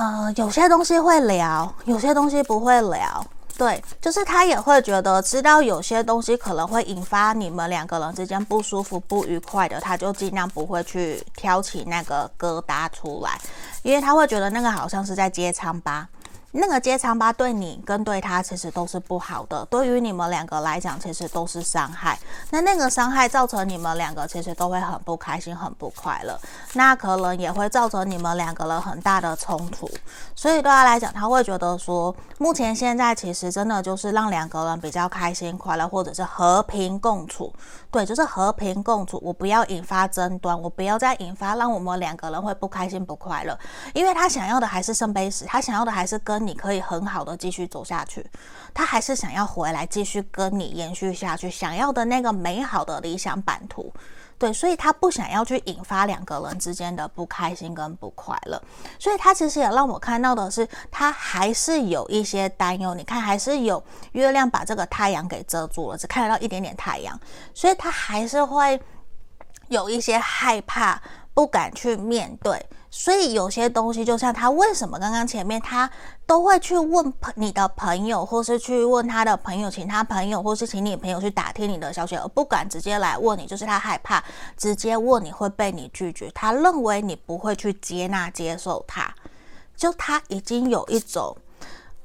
[0.00, 3.22] 呃有些东西会聊，有些东西不会聊。
[3.58, 13.38] 对，就是他也会觉得知道有些东西可能会引发你们两个人之间不舒服、不愉快的，他就尽量不会去挑起那个疙瘩出来，
[13.82, 16.08] 因为他会觉得那个好像是在揭疮疤。
[16.52, 22.18] 那个揭疮疤对你跟对他其实都是不好的，对于你们两个来讲，其实都是伤害。
[22.50, 26.38] 那那个伤害造成你们两个其实都会很不开心、很不快乐，
[26.72, 29.88] 那可能也会造成你们两个人很大的冲突。
[30.34, 37.52] 所以对他来讲，他会觉得说，目前现在其实真的就是让两个人比较开心、快乐，或者是和平共处。
[37.90, 39.20] 对，就是和平共处。
[39.22, 43.56] 我不要引发争端，我不要再引发让我们两个人会不开心、不快乐。
[43.94, 46.40] 因为他想要的还是圣杯十，他想要的还是跟。
[46.40, 48.26] 你可以很好的继续走下去，
[48.72, 53.92] 他还是想要回来继续跟你延续下去，想要的那个美好的理想版图，
[54.40, 58.60] 对，所以他不想要去引发两个人之间的不开心跟不快乐，
[58.98, 62.94] 所以他其实也让我看到的是，他还是有一些担忧。
[62.94, 67.20] 你看，还是有月亮把这个太阳给遮住了，只看得到一点点太阳，
[67.52, 68.80] 所以他还是会
[69.68, 70.98] 有一些害怕，
[71.34, 72.64] 不敢去面对。
[72.90, 75.88] 所以有些东西，就像他为什么刚刚前面他
[76.26, 84.22] 都会去问朋你的朋友，或是去问他的朋友，请他朋友，或是请你朋友去打听你的消息，而不敢直接来问你，就是他害怕
[84.56, 89.14] 直接问你会被你拒绝，他认为你不会去接纳接受他，
[89.76, 91.36] 就他已经有一种。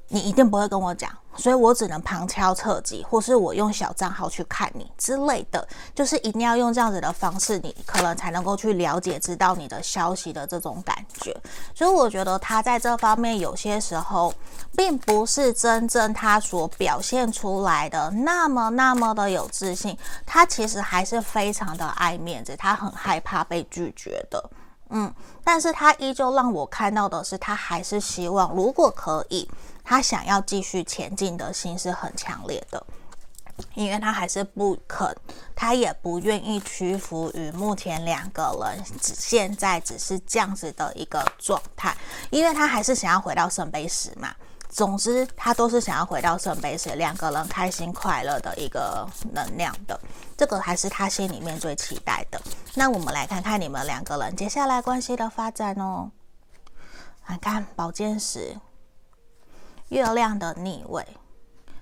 [0.07, 11.35] 你一定不会跟我讲，所以我只能旁敲侧击，或是我用小账号去看你之类的，就是一定要用这样子的方式，你可能才能够去了解、知道你的消息的这种感觉。
[11.73, 14.31] 所以我觉得他在这方面有些时候，
[14.77, 24.49] 并不是真正他所表现出来的那么那么的有自信，他其实还是非常的爱面子，他很害怕被拒绝的。
[24.91, 25.11] 嗯，
[25.43, 29.49] 但是他依旧让我看到的是，他还是希望，如果可以。
[29.85, 32.83] 他想要继续前进的心是很强烈的，
[33.75, 35.15] 因为他还是不肯，
[35.55, 41.95] 他也不愿意屈服于目前两个人只现在只是这样子的一个状态，
[42.31, 44.33] 因为他还是想要回到圣杯十嘛。
[44.67, 49.97] 总之，他都是想要回到圣杯十，两个人开心快乐的一个能量的，
[50.35, 52.41] 这个还是他心里面最期待的。
[52.73, 56.11] 那我们来看看你们两个人接下来关系的发展哦。
[57.27, 58.57] 来看宝剑十。
[59.89, 61.05] 月亮的逆位，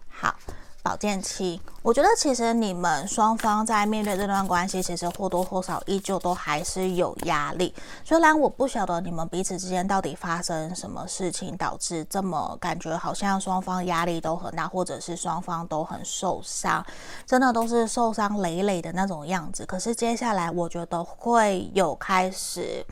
[0.09, 0.35] 好，
[0.81, 1.61] 宝剑七。
[1.81, 7.73] 我觉得其实你们双方在面对这段关系，其实或多或少依旧都还是有压力。
[8.03, 16.85] 虽然我不晓得你们彼此之间到底发生什么事情，导致这么感觉好像双方压力都很大，或者是双方都很受伤，
[17.25, 19.65] 真的都是受伤累累的那种样子。
[19.65, 22.85] 可是接下来我觉得会有开始，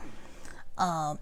[0.76, 1.14] 呃，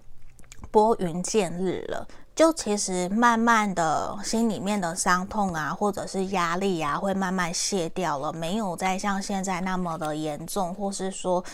[0.71, 2.07] 拨云见日了。
[2.41, 11.45] 就其实慢慢的心里面的伤痛啊，或者是压力啊，会慢慢卸掉了，没有再像现在那么的严重，或是说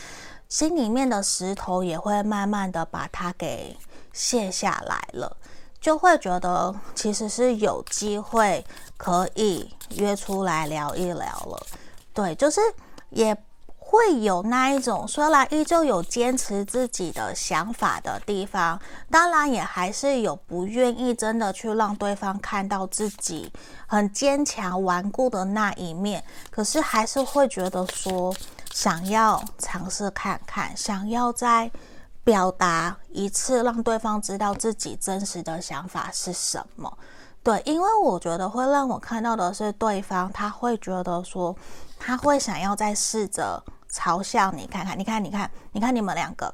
[0.48, 3.76] 心里面的石头也会慢慢的把它给
[4.14, 5.36] 卸下来了，
[5.82, 11.68] 就会觉得其实是有机会可以约出来聊一聊了。
[12.14, 12.62] 对，就是
[13.10, 13.38] 也。
[13.90, 18.78] 会有那一种，虽然依旧有坚持自己的想法的地方，
[19.10, 23.50] 当然也还是有不愿意真的去让对方看到自己
[23.88, 26.22] 很坚强顽固的那一面。
[26.52, 28.36] 可是还是会觉得说，
[28.74, 31.72] 想要尝试看看，想要再
[32.26, 36.98] 表达一次，让对方知道自己真实的想法是什么。
[37.42, 41.56] 对，因为我觉得会让我看到的是，对方他会觉得说，
[41.98, 43.64] 他会想要再试着。
[43.92, 46.54] 嘲笑你看看，你看，你看，你看，你们两个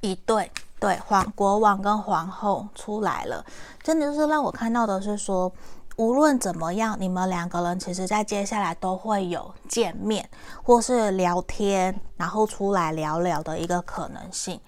[0.00, 3.44] 一对，对，皇国王跟皇后出来了，
[3.82, 5.52] 真的就是让我看到的是说，
[5.96, 10.28] 无论怎么样，你们两个人其实在接下来都会有见面
[10.62, 14.60] 或是聊天，然后出来聊聊的一个可能性，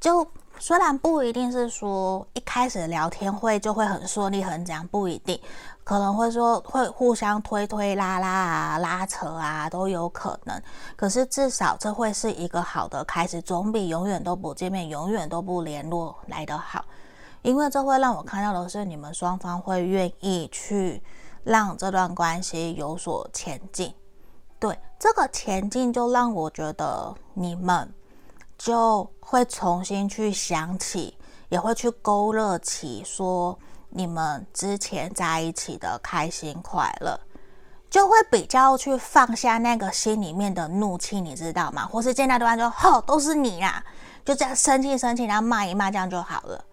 [0.00, 0.26] 就。
[0.58, 5.40] 虽然不一定是说一开始聊天会就会很顺利很讲，不一定，
[5.84, 10.62] 可能会说会互相推推拉拉啊、拉扯啊都有可能。
[10.96, 16.84] 可是至少这会是一个好的开始，总比永远都不见面、永远都不联络来得好。
[17.42, 21.02] 因为这会让我看到的是，你们双方会愿意去
[21.44, 23.94] 让这段关系有所前进。
[24.58, 27.92] 对，这个前进就让我觉得你们。
[28.58, 31.18] 就会重新去想起，
[31.48, 33.58] 也会去勾勒起说
[33.92, 37.18] 你们之前在一起的开心快乐。
[37.90, 41.84] 就会比较去放下那个心里面的怒气，你知道吗？
[41.84, 43.84] 或是见到对方就吼，都是你啦，
[44.24, 46.64] 就这样生气生气，然后骂一骂，这样就好了，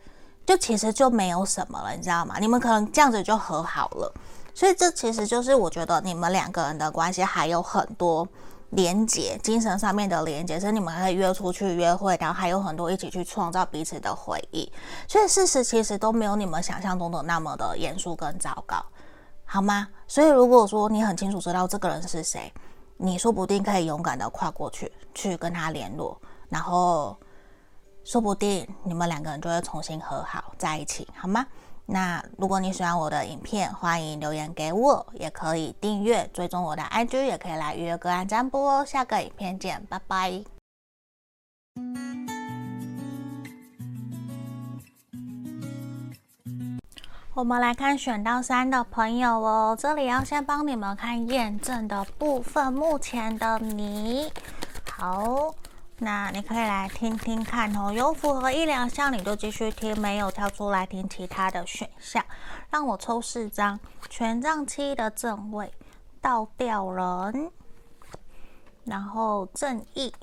[0.45, 2.37] 就其实就没有什么了，你知道吗？
[2.39, 4.13] 你们可能这样子就和好了，
[4.55, 8.25] 所以这其实就是我觉得你们两个人的关系还有很多
[8.71, 14.71] 连接，精神上面的连接，所以你们还可以约出去约会，然后还有很多一起去创造彼此的回忆，
[15.07, 18.83] 所以事实其实都没有你们想象中的那么的严肃跟糟糕。
[19.45, 19.87] 好吗？
[20.07, 22.53] 所以如果说你很清楚知道这个人是谁，
[22.97, 26.15] 你说不定可以勇敢的跨过去，去跟他联络，
[26.49, 27.17] 然后
[28.03, 31.43] 说不定你们两个人就会重新和好在一起，好吗？
[31.91, 38.85] 那如果你喜欢我的影片，欢迎留言给我，也可以订阅追踪我的 IG，也可以来预约个案占卜哦。
[38.85, 40.43] 下个影片见，拜拜。
[47.33, 52.71] 我们来看选到三的朋友哦，这里要先帮你们看验证的部分。
[52.71, 54.31] 目前的你，
[54.85, 55.55] 好，
[55.99, 57.91] 那你可以来听听看哦。
[57.91, 62.23] 有符合一两项，你就继续听；没有跳出来听其他的选项。
[62.69, 63.79] 让我抽四张：
[64.09, 65.73] 权杖七的正位、
[66.21, 67.51] 倒吊人，
[68.85, 70.13] 然后正义、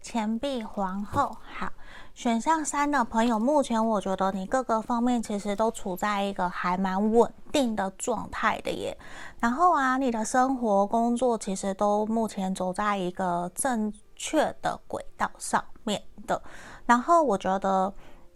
[0.00, 1.36] 钱币皇后。
[1.58, 1.72] 好。
[2.20, 8.94] 选项三的朋友，目前我觉得你各个方面其实都处在一个还蛮稳定的状态的耶。
[9.38, 16.42] 然后啊，你的生活、工作其实都目前走在一个正确的轨道上面的。
[16.84, 17.90] 然后我觉得。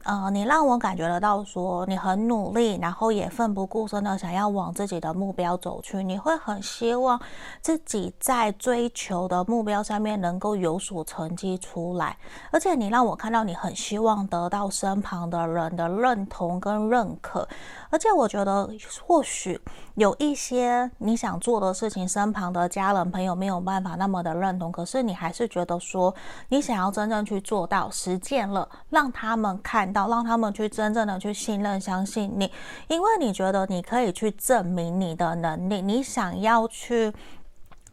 [0.04, 6.02] 呃，你让我感觉得到说你很努力，然后也奋不顾身的想要往自己的目标走去。
[6.02, 7.18] 你会很希望
[7.62, 12.16] 自己在追求的目标上面能够有所成绩出来，
[12.50, 17.48] 而且你让我看到你很希望得到身旁的人的认同跟认可。
[17.94, 18.68] 而且我觉得
[19.06, 19.60] 或许
[19.94, 26.12] 有一些你想做的事情，身旁的家人朋友没有办法那么的认同，可是你还是觉得说
[26.48, 29.84] 你想要真正去做到实践了，让他们看。
[29.92, 32.50] 到让他们去真正的去信任、相信你，
[32.88, 37.12] 因为你觉得你可以去证明你的能力，你想要去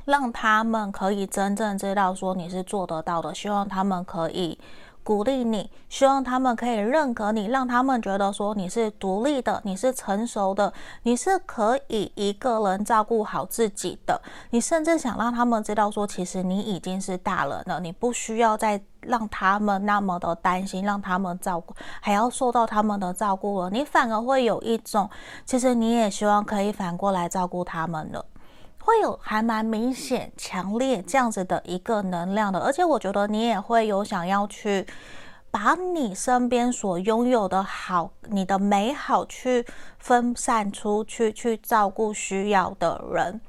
[0.05, 4.57] 让他们可以真正知道说你是做得到的，希望他们可以。
[5.03, 10.71] 鼓励你，希望他们可以认可你，让他们觉得说你是独立的，你是成熟的，
[11.03, 14.21] 你是可以一个人照顾好自己的。
[14.51, 23.69] 你甚至想让他们知道说，其实你已经是大人了，你不需要再让他们那么的担心，让他们照顾，还要受到他们的照顾了。
[23.69, 25.09] 你反而会有一种，
[25.45, 28.25] 其实你也希望可以反过来照顾他们了。
[28.83, 34.85] 会有还蛮明显、强烈这样子的一个能量的，而且我觉得你也会有想要去
[35.51, 39.65] 把你身边所拥有的好、你的美好去
[39.99, 43.39] 分散出去，去照顾需要的人。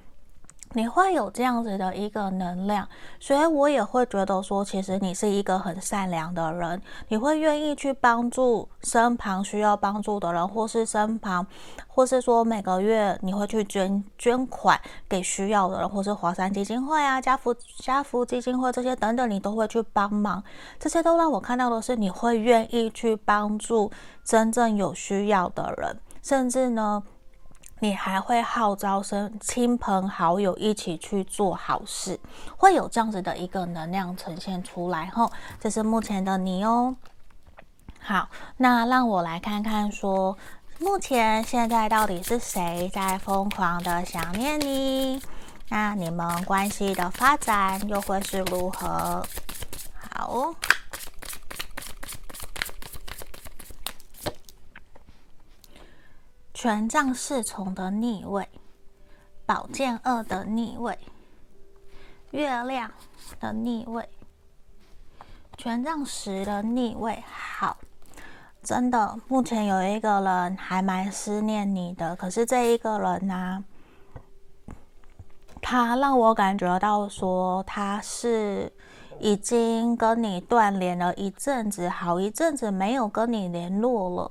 [0.75, 2.89] 你会有这样子的一个能量，
[3.21, 11.47] 所以我也会觉得说，其实你是一个很善良的人，你会愿意去帮助身旁需要帮助的人，或是身旁，
[11.87, 20.43] 或是说每个月你会去捐捐款给需要的人，或是华山基金会啊、家福家福基金会这些等等，你都会去帮忙。
[20.79, 23.91] 这些都让我看到的是，你会愿意去帮助
[24.25, 27.03] 真正有需要的人，甚至呢。
[27.83, 32.21] 你还会号召身亲朋好友一起去做好事，
[32.57, 35.07] 会有这样子的一个能量呈现出来。
[35.07, 35.29] 吼，
[35.59, 36.95] 这是目前的你哦。
[37.99, 38.29] 好，
[38.59, 40.39] 那让我来看看说，
[40.79, 45.21] 目前现在到底是谁在疯狂的想念你？
[45.69, 49.27] 那你们关系的发展又会是如何？
[50.09, 50.55] 好。
[56.63, 58.49] 权杖侍从的逆位，
[59.45, 60.97] 宝剑二的逆位，
[62.31, 62.89] 月亮
[63.41, 64.09] 的逆位，
[65.57, 67.21] 权杖十的逆位。
[67.27, 67.79] 好，
[68.63, 73.65] 真的，目前有一个人还蛮思念你的，可是这一个人呢、
[75.61, 78.73] 他让我感觉到说他是
[79.19, 84.31] 已经跟你断联了一阵子，好一阵子没有跟你联络了。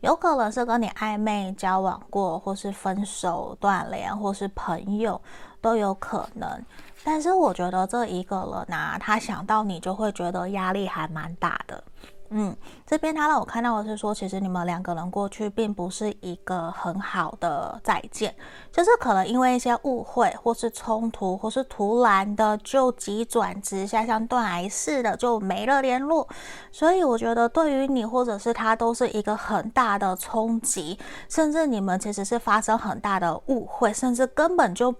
[0.00, 5.20] 有可能是跟你暧昧交往过，或是分手断联，或是朋友
[5.60, 6.64] 都有可能。
[7.04, 11.82] 但是我觉得这一个人呢、他想到你就会觉得压力还蛮大的。
[12.30, 12.54] 嗯，
[12.86, 18.34] 这边他让我看到的是说，其实你们两个人过去并不是一个很好的再见，
[18.70, 26.28] 就是可能因为一些误会，或是冲突，或是突然的就急转直下，像断崖式的就没了联络。
[26.70, 30.98] 所以我觉得对于你或者是他都是一个很大的冲击，
[31.30, 34.94] 甚至你们其实是发生很大的误会，甚至根本就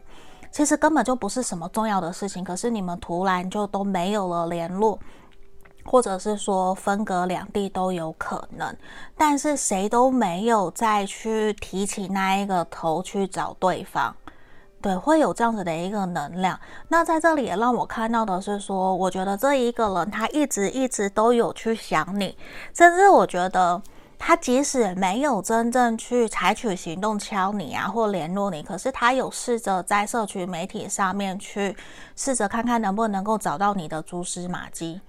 [0.51, 4.99] 其实根本就不是什么重要的事情，可是你们突然就都没有了联络。
[5.91, 8.77] 或者是说分隔两地都有可能，
[9.17, 14.15] 但是谁都没有再去提起那一个头去找对方，
[14.83, 16.61] 对，会有这样子的一个能量。
[16.89, 22.37] 那在这里也让我看到的是说，我觉得这一个人他一直一直都有去想你，
[22.75, 23.81] 甚至我觉得
[24.19, 31.75] 他即使没有真正去采取行动敲你啊或联络你，可是他有试着在社群媒体上面去
[32.15, 35.01] 试着看看能不能够找到你的蛛丝马迹。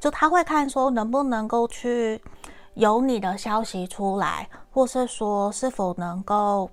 [0.00, 2.20] 就他会看说能不能够去
[2.74, 6.70] 有你的消息出来，或是说是否能够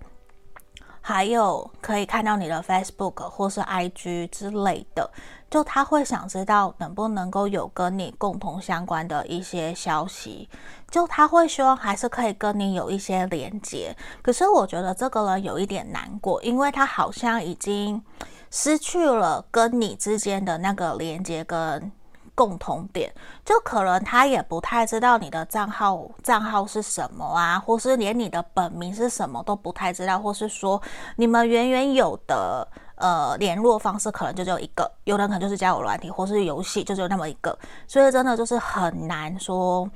[1.01, 5.09] 还有可以看到你的 Facebook 或是 IG 之类的。
[5.49, 10.49] 就他会想知道能不能够有跟你共同相关的一些消息。
[10.89, 13.95] 就他会希望还是可以跟你有一些连接。
[14.21, 18.03] 可是我觉得这个人有一点难过，因为他好像已经
[18.51, 21.91] 失去了跟你之间的那个连接跟。
[22.35, 23.11] 共同点，
[23.43, 30.79] 就可能他也不太知道你的账号账号是什么啊，或是连你的本名是什么都不太知道，或是说
[31.15, 37.57] 你们远远有的呃联络方式可能就只有一个，有人可能就是交友软体或是游戏，就只有那么一个，
[37.87, 39.89] 所以真的就是很难说。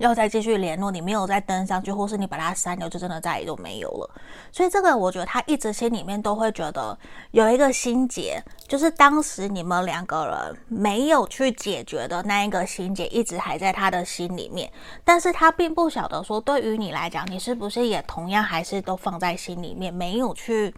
[0.00, 4.10] 要再继续联络，你没有再登上去，或是你把它删掉，就真的再也都没有了。
[4.50, 6.98] 所以这个我觉得他一直心里面都会觉得
[7.32, 14.72] 有一个心结，就是当时你们两个人没有去解决的那一个心结，一直还在他的心里面。
[15.04, 20.74] 但是他并不晓得说，对于你来讲，你是不是也同样还是都放在心里面，没有去，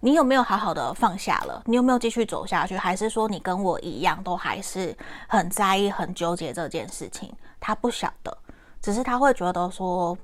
[0.00, 1.62] 你有没有好好的放下了？
[1.64, 2.76] 你有没有继续走下去？
[2.76, 4.94] 还是说你跟我一样，都还是
[5.26, 7.32] 很在意、很纠结这件事情？
[7.58, 8.36] 他不晓得。
[8.80, 10.16] 只是他会觉得说，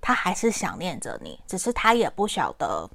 [0.00, 2.88] 他还是想念着你，只是他也不晓得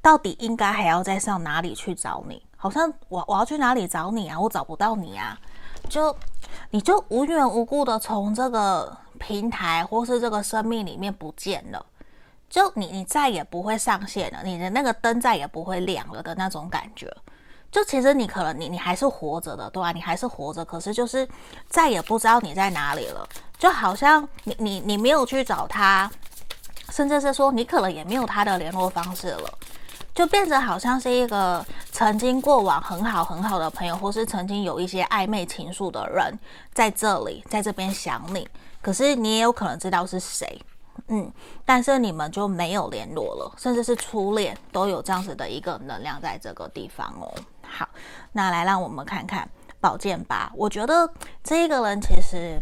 [0.00, 2.42] 到底应该还要再上哪里去找你。
[2.56, 4.40] 好像我我要去哪里找你啊？
[4.40, 5.38] 我找不到你啊！
[5.88, 6.16] 就
[6.70, 11.84] 你就无缘无故的从这个平台或是这个生命里面不见了，
[12.48, 17.14] 就你你再也不会上线了，你的那个灯再也不会亮了的那种感觉。
[17.70, 19.92] 就其实你可能你你还是活着的，对吧？
[19.92, 21.28] 你还是活着，可是就是
[21.68, 23.28] 再也不知道你在哪里了。
[23.58, 26.10] 就好像你你你没有去找他，
[26.90, 29.58] 甚至是说你可能也没有他的联络方式了，
[30.14, 36.38] 就变成好像是一个曾经过往很好很好的朋友，或是曾经有一些暧昧情愫的人
[36.74, 38.46] 在这里，在这边想你，
[38.82, 40.60] 可是你也有可能知道是谁，
[41.08, 41.32] 嗯，
[41.64, 47.32] 但是你们就没有联络了，甚至是初恋都有这样子的一个能量在这个地方哦。
[47.62, 47.88] 好，
[48.32, 49.48] 那来让我们看看
[49.80, 51.08] 宝剑八，我觉得
[51.42, 52.60] 这个人其实。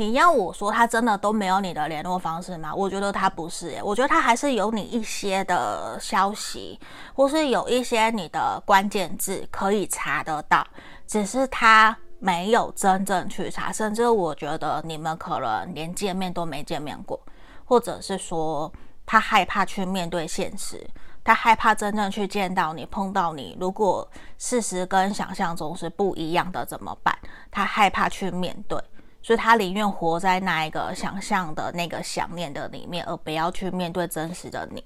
[0.00, 2.72] 你要我说他真的都没有你的联络方式吗？
[2.72, 6.78] 我觉得他不是，我觉得他还是有你一些的消息，
[7.14, 10.64] 或是有一些你的关键字可以查得到，
[11.04, 17.20] 只是他没有真正去查，甚至我觉得你们可能连见面都没见面过，
[17.64, 18.72] 或者是说
[19.04, 20.88] 他害怕去面对现实，
[21.24, 27.18] 他害怕真正去见到你、碰到你，如果事实跟想象中是不一样的怎么办？
[27.50, 28.80] 他害怕去面对。
[29.22, 34.82] 所以他宁愿活在那一个想象的那个想念的里面，而不要去面对真实的你。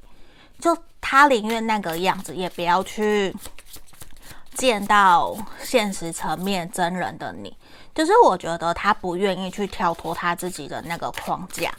[0.59, 3.35] 就他宁愿那个样子，也不要去
[4.55, 7.57] 见到现实层面真人的你。
[7.95, 11.71] 就是我觉得他不愿意去跳脱他自己的那个框架。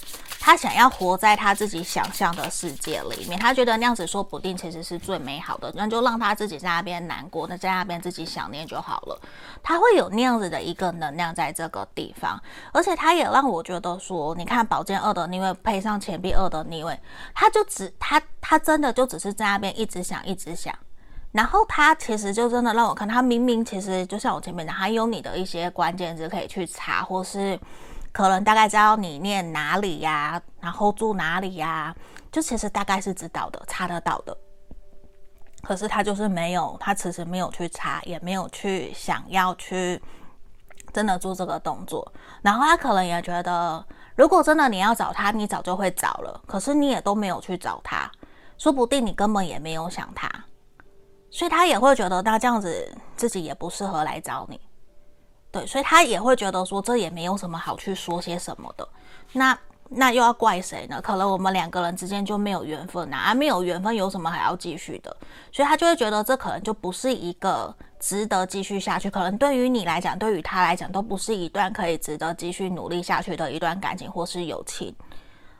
[0.45, 9.17] 他想要活在他自己想象的世界里面，他觉得那样子说不定其实是最美好的，那就让他自己在那边难过，那在那边自己想念就好了。
[9.63, 12.37] 他会有那样子的一个能量在这个地方，
[12.73, 16.99] 而且他也让我觉得说，你看宝剑二的逆位配上钱币二的逆位，
[17.33, 20.75] 他就只他他真的就只是在那边一直想一直想，
[21.31, 27.57] 然后他其实就真的让我看，他明明其实就像我前面讲，还有你的一些关键字可以去查，或是。
[28.13, 31.93] 可能大概知道你念哪里呀，然后住哪里呀，
[32.31, 34.37] 就其实大概是知道的，查得到的。
[35.63, 39.99] 可是他就是没有，他其实没有去查，也没有去想要去
[40.93, 42.09] 真的做这个动作。
[42.41, 43.83] 然后他可能也觉得，
[44.15, 46.39] 如果真的你要找他，你早就会找了。
[46.45, 48.11] 可是你也都没有去找他，
[48.59, 50.29] 说不定你根本也没有想他，
[51.31, 54.59] 所以他也会觉得，那这样子自己也不适合来找你。
[55.53, 58.89] 对，所以他也会觉得说这也没有什么好去说些什么的。
[59.33, 59.55] 那
[59.87, 60.99] 那又要怪谁呢？
[60.99, 65.15] 可能我们两个人之间就没有缘分呐，啊，没有缘分有什么还要继续的？
[65.51, 69.11] 所以他就会觉得这可能就不是一个值得继续下去。
[69.11, 74.95] 可能对于你来讲，对于他来讲，都不是一段可以值得继续努力下去的一段感情或是友情。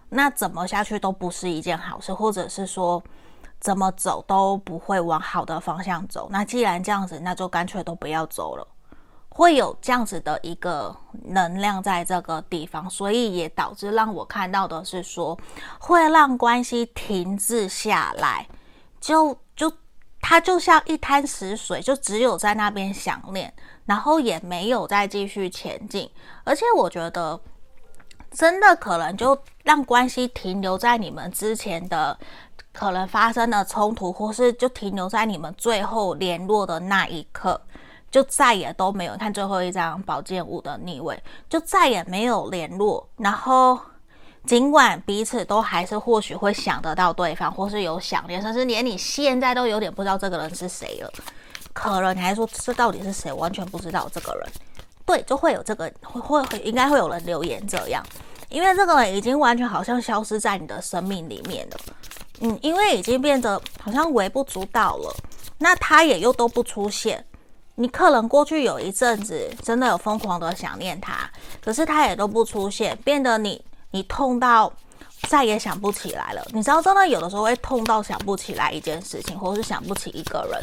[0.10, 3.04] 那怎么下去都不是一件好事，或者是说
[3.60, 6.28] 怎么走都不会往好的方向走。
[6.32, 8.68] 那既然这样子，那就干脆都不要走了。
[9.36, 15.36] 会有这样子的一个能量在这个地方，所以也导致让我看到的是说，
[15.80, 18.48] 会让关系停滞下来，
[19.02, 19.74] 就就
[20.22, 23.52] 它就像一滩死水，就只有在那边想念，
[23.86, 26.08] 然后也没有再继续前进。
[26.44, 27.40] 而且我觉得，
[28.30, 32.16] 真的可能就让关系停留在你们之前的
[32.72, 37.60] 可能发生的冲突，或是就停留在你们最后联络的那一刻。
[38.14, 43.09] 就再也都没有看最后一张宝剑五的逆位，就再也没有联络。
[43.18, 43.80] 然后，
[44.45, 51.11] 尽管彼此都还是或许会想得到对方，或是有想念，甚至连你现在都有点不知道这个人是谁了。
[51.74, 53.34] 可能你还说这到底是谁？
[53.34, 54.47] 完全不知道这个人。
[55.07, 58.05] 对，就会有这个会会应该会有人留言这样，
[58.49, 61.78] 因为这个人已经完全好像消失在你的生命里面了。
[62.41, 65.16] 嗯，因为已经变得好像微不足道了。
[65.57, 67.26] 那他也又都不出现。
[67.76, 73.60] 你可能过去有一阵子真的有疯狂的想念他，可是他也都不出现，变得你
[73.90, 74.72] 你痛到
[75.28, 76.46] 再也想不起来了。
[76.52, 80.62] 你知道，真的有的时候会痛到想不起来一件事情，或是想不起一个人，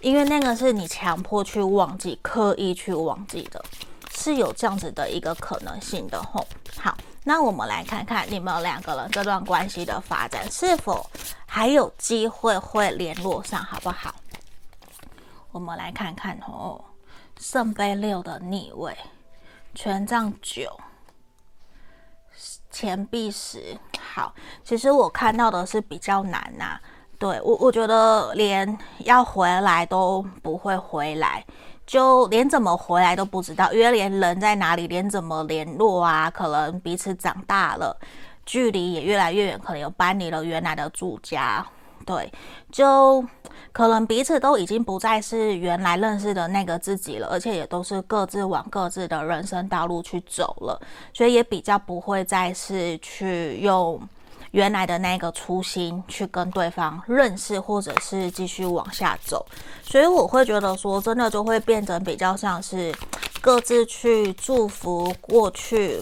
[0.00, 3.64] 因为那个是你强迫去忘记、刻意去忘记的，
[4.18, 6.44] 是有这样子的一个可能性的吼。
[6.76, 11.08] 好，那我们来看看你们两个人这段关系的发展是否
[11.46, 14.12] 还有机会会联络上，好不好？
[15.52, 16.82] 我们来看看哦，
[17.38, 18.96] 圣杯六的逆位，
[19.74, 20.80] 权杖九，
[22.70, 23.78] 钱币十。
[24.00, 24.34] 好，
[24.64, 26.80] 其实我看到的是比较难呐、啊。
[27.18, 31.44] 对我，我觉得连要回来都不会回来，
[31.86, 37.94] 就连怎么回来都不知道，因为连人在哪里，连怎么联络啊，可能彼此长大了，
[38.46, 41.64] 距离也越来越远，可能又搬离了原来的住家。
[42.04, 42.32] 对，
[42.70, 43.24] 就。
[43.72, 50.78] 可能彼此都已经不再是原来认识的那个自己了，而且也都是各自往各自的人生道路去走了，
[51.14, 53.98] 所以也比较不会再是去用
[54.50, 59.46] 原来的那个初心去跟对方认识，或者是继续往下走。
[59.82, 62.94] 所以我会觉得说，真的就会变成比较像是
[63.40, 65.98] 各自去祝福过去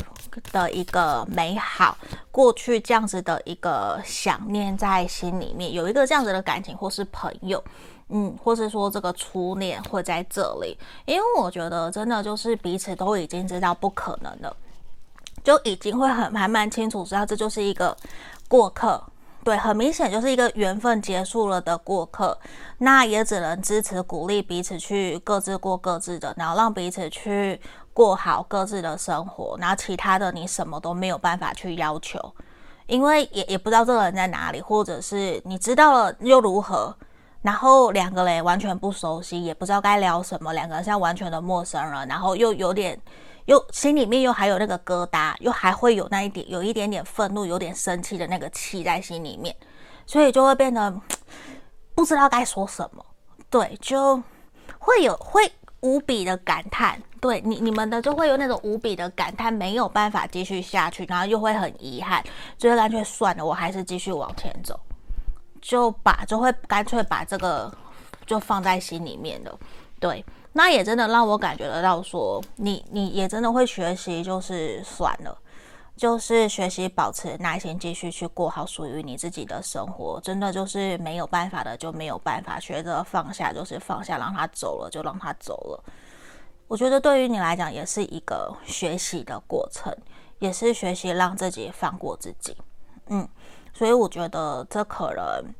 [0.52, 1.96] 的一个美好，
[2.30, 7.62] 过去这样子的一个想念在心里面，有一个这样子的感情，或是朋友，
[8.08, 10.76] 嗯，或是说这个初恋会在这里，
[11.06, 14.56] 因为我觉得真的就是彼此都已经知道不可能了，
[15.42, 17.96] 就已经会很还蛮清楚知道这就是一个
[18.48, 19.02] 过客，
[19.44, 22.38] 对，很明显就是一个缘分结束了的过客，
[22.78, 27.60] 那也只能支持鼓励彼此去各自过各自的，然后让彼此去。
[28.00, 32.18] 过好各自的生活，然后其他的你什么都没有办法去要求，
[32.86, 36.96] 因为也也不知道这个人在哪里，或者是你知道了又如何？
[37.42, 42.98] 然后两个人完全不熟悉，也不知道该聊什么，两个人像完全的陌生人，然后又有点
[43.44, 49.54] 又心里面又还有那个疙瘩，又还会有那一点有一点点愤怒，有点生气的那个气在心里面，
[50.06, 50.90] 所以就会变得
[51.94, 53.04] 不知道该说什么，
[53.50, 54.22] 对，就
[54.78, 56.98] 会有会无比的感叹。
[57.20, 62.24] 对你，你们的就会有那种无比的感叹，没有办法继续下去，然后又会很遗憾，
[62.58, 64.80] 所以干脆算了，我还是继续往前走，
[65.60, 67.70] 就把就会干脆把这个
[68.26, 69.58] 就放在心里面了。
[69.98, 75.36] 对，那也真的让我感觉得到说，你你也真的会学习，就是算了，
[75.94, 80.18] 就是学习保持耐心，继续去过好属于你自己的生活。
[80.22, 85.84] 真的就是没有办法的就没有办法，学着放下就是放下，让他走了就让他走了。
[86.70, 89.92] 我觉得对于你来讲也是一个学习的过程，
[90.38, 92.56] 也是学习让自己放过自己。
[93.08, 93.28] 嗯，
[93.74, 95.52] 所以我觉得这可能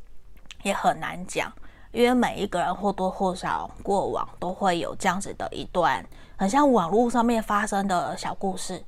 [0.62, 1.52] 也很难讲，
[1.90, 6.06] 因为每一个人或多或少过往都会有这样子的一段
[6.36, 8.80] 很像网络上面发生的小故事。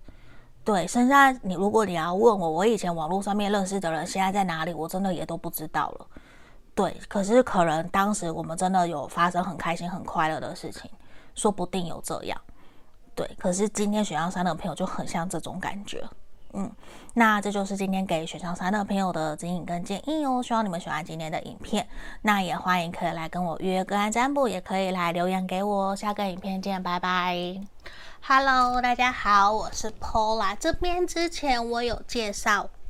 [0.62, 6.06] 对，现在你如果你要问我，我以前网络上面认识的人现在在哪里，我真的也都不知道了。
[6.72, 10.88] 对，可是可能当时我们真的有发生很开心、很快乐的事情。
[11.34, 12.40] 说不定有这样，
[13.14, 13.28] 对。
[13.38, 16.06] 可是今天选项三的朋友就很像这种感觉，
[16.52, 16.70] 嗯，
[17.14, 20.42] 那这就是今天给选项三的朋友的指引跟建议哦。
[20.42, 21.88] 希望你们喜欢今天的影片，
[22.22, 25.96] 那也欢迎可以来跟我约个案占卜，也可以来留言给我。
[25.96, 27.60] 下个影片见，拜拜。
[28.24, 30.56] Hello，大家好，我是 Paula。
[30.60, 32.68] 这边之前我有介绍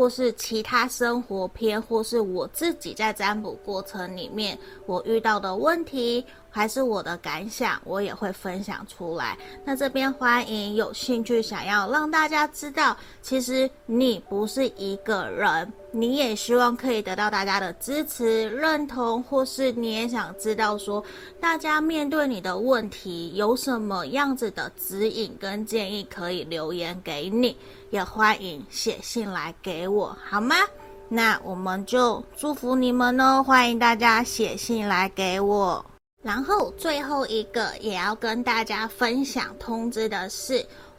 [0.00, 9.36] 或是其他生活篇，或是我自己在占卜过程里面我遇到的问题，还是我的感想，我也会分享出来。
[9.62, 21.02] 那这边欢迎有兴趣想要让大家知道，其实你不是一个人，你也希望可以得到大家的支持、认同，或是你也想知道说，
[21.40, 27.56] 大家面对你的问题有什么样子的指引跟建议，可以留言给你。
[27.90, 30.54] 也欢迎写信来给我，好吗？
[31.08, 35.84] 那我们就祝福你们哦，欢迎大家写信来给我。
[36.22, 40.64] 然后最后一个也要跟大家分享通知的是，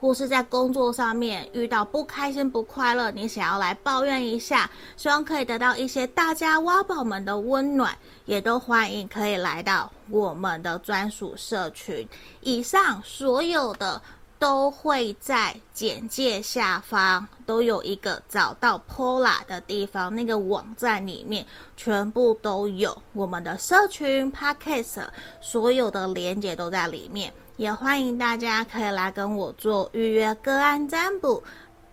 [0.00, 12.08] 或是在工作上面遇到不开心不快乐，你想要来抱怨一下，希望可以得到一些大家挖宝们的温暖，也都欢迎可以来到我们的专属社群。
[12.40, 14.00] 以上所有的。
[14.40, 21.44] 都会在简介下方都有一个找到 Pola 的地方，那个网站里面
[21.76, 25.08] 全部都有我们的社群 Podcast，
[25.40, 31.42] 所有的连接都在里面，也欢迎大家可以来跟我做预约个案占卜。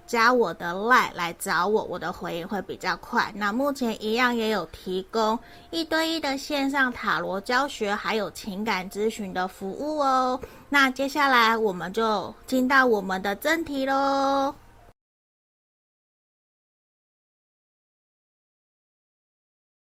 [0.06, 3.34] 加我的 LINE 来找我，我的回应会比较快。
[3.36, 5.38] 那目前一样也有提供
[5.72, 10.40] 一对一的线上塔罗教学，还有情感咨询的服务哦。
[10.70, 14.54] 那接下来我们就进到我们的正题喽。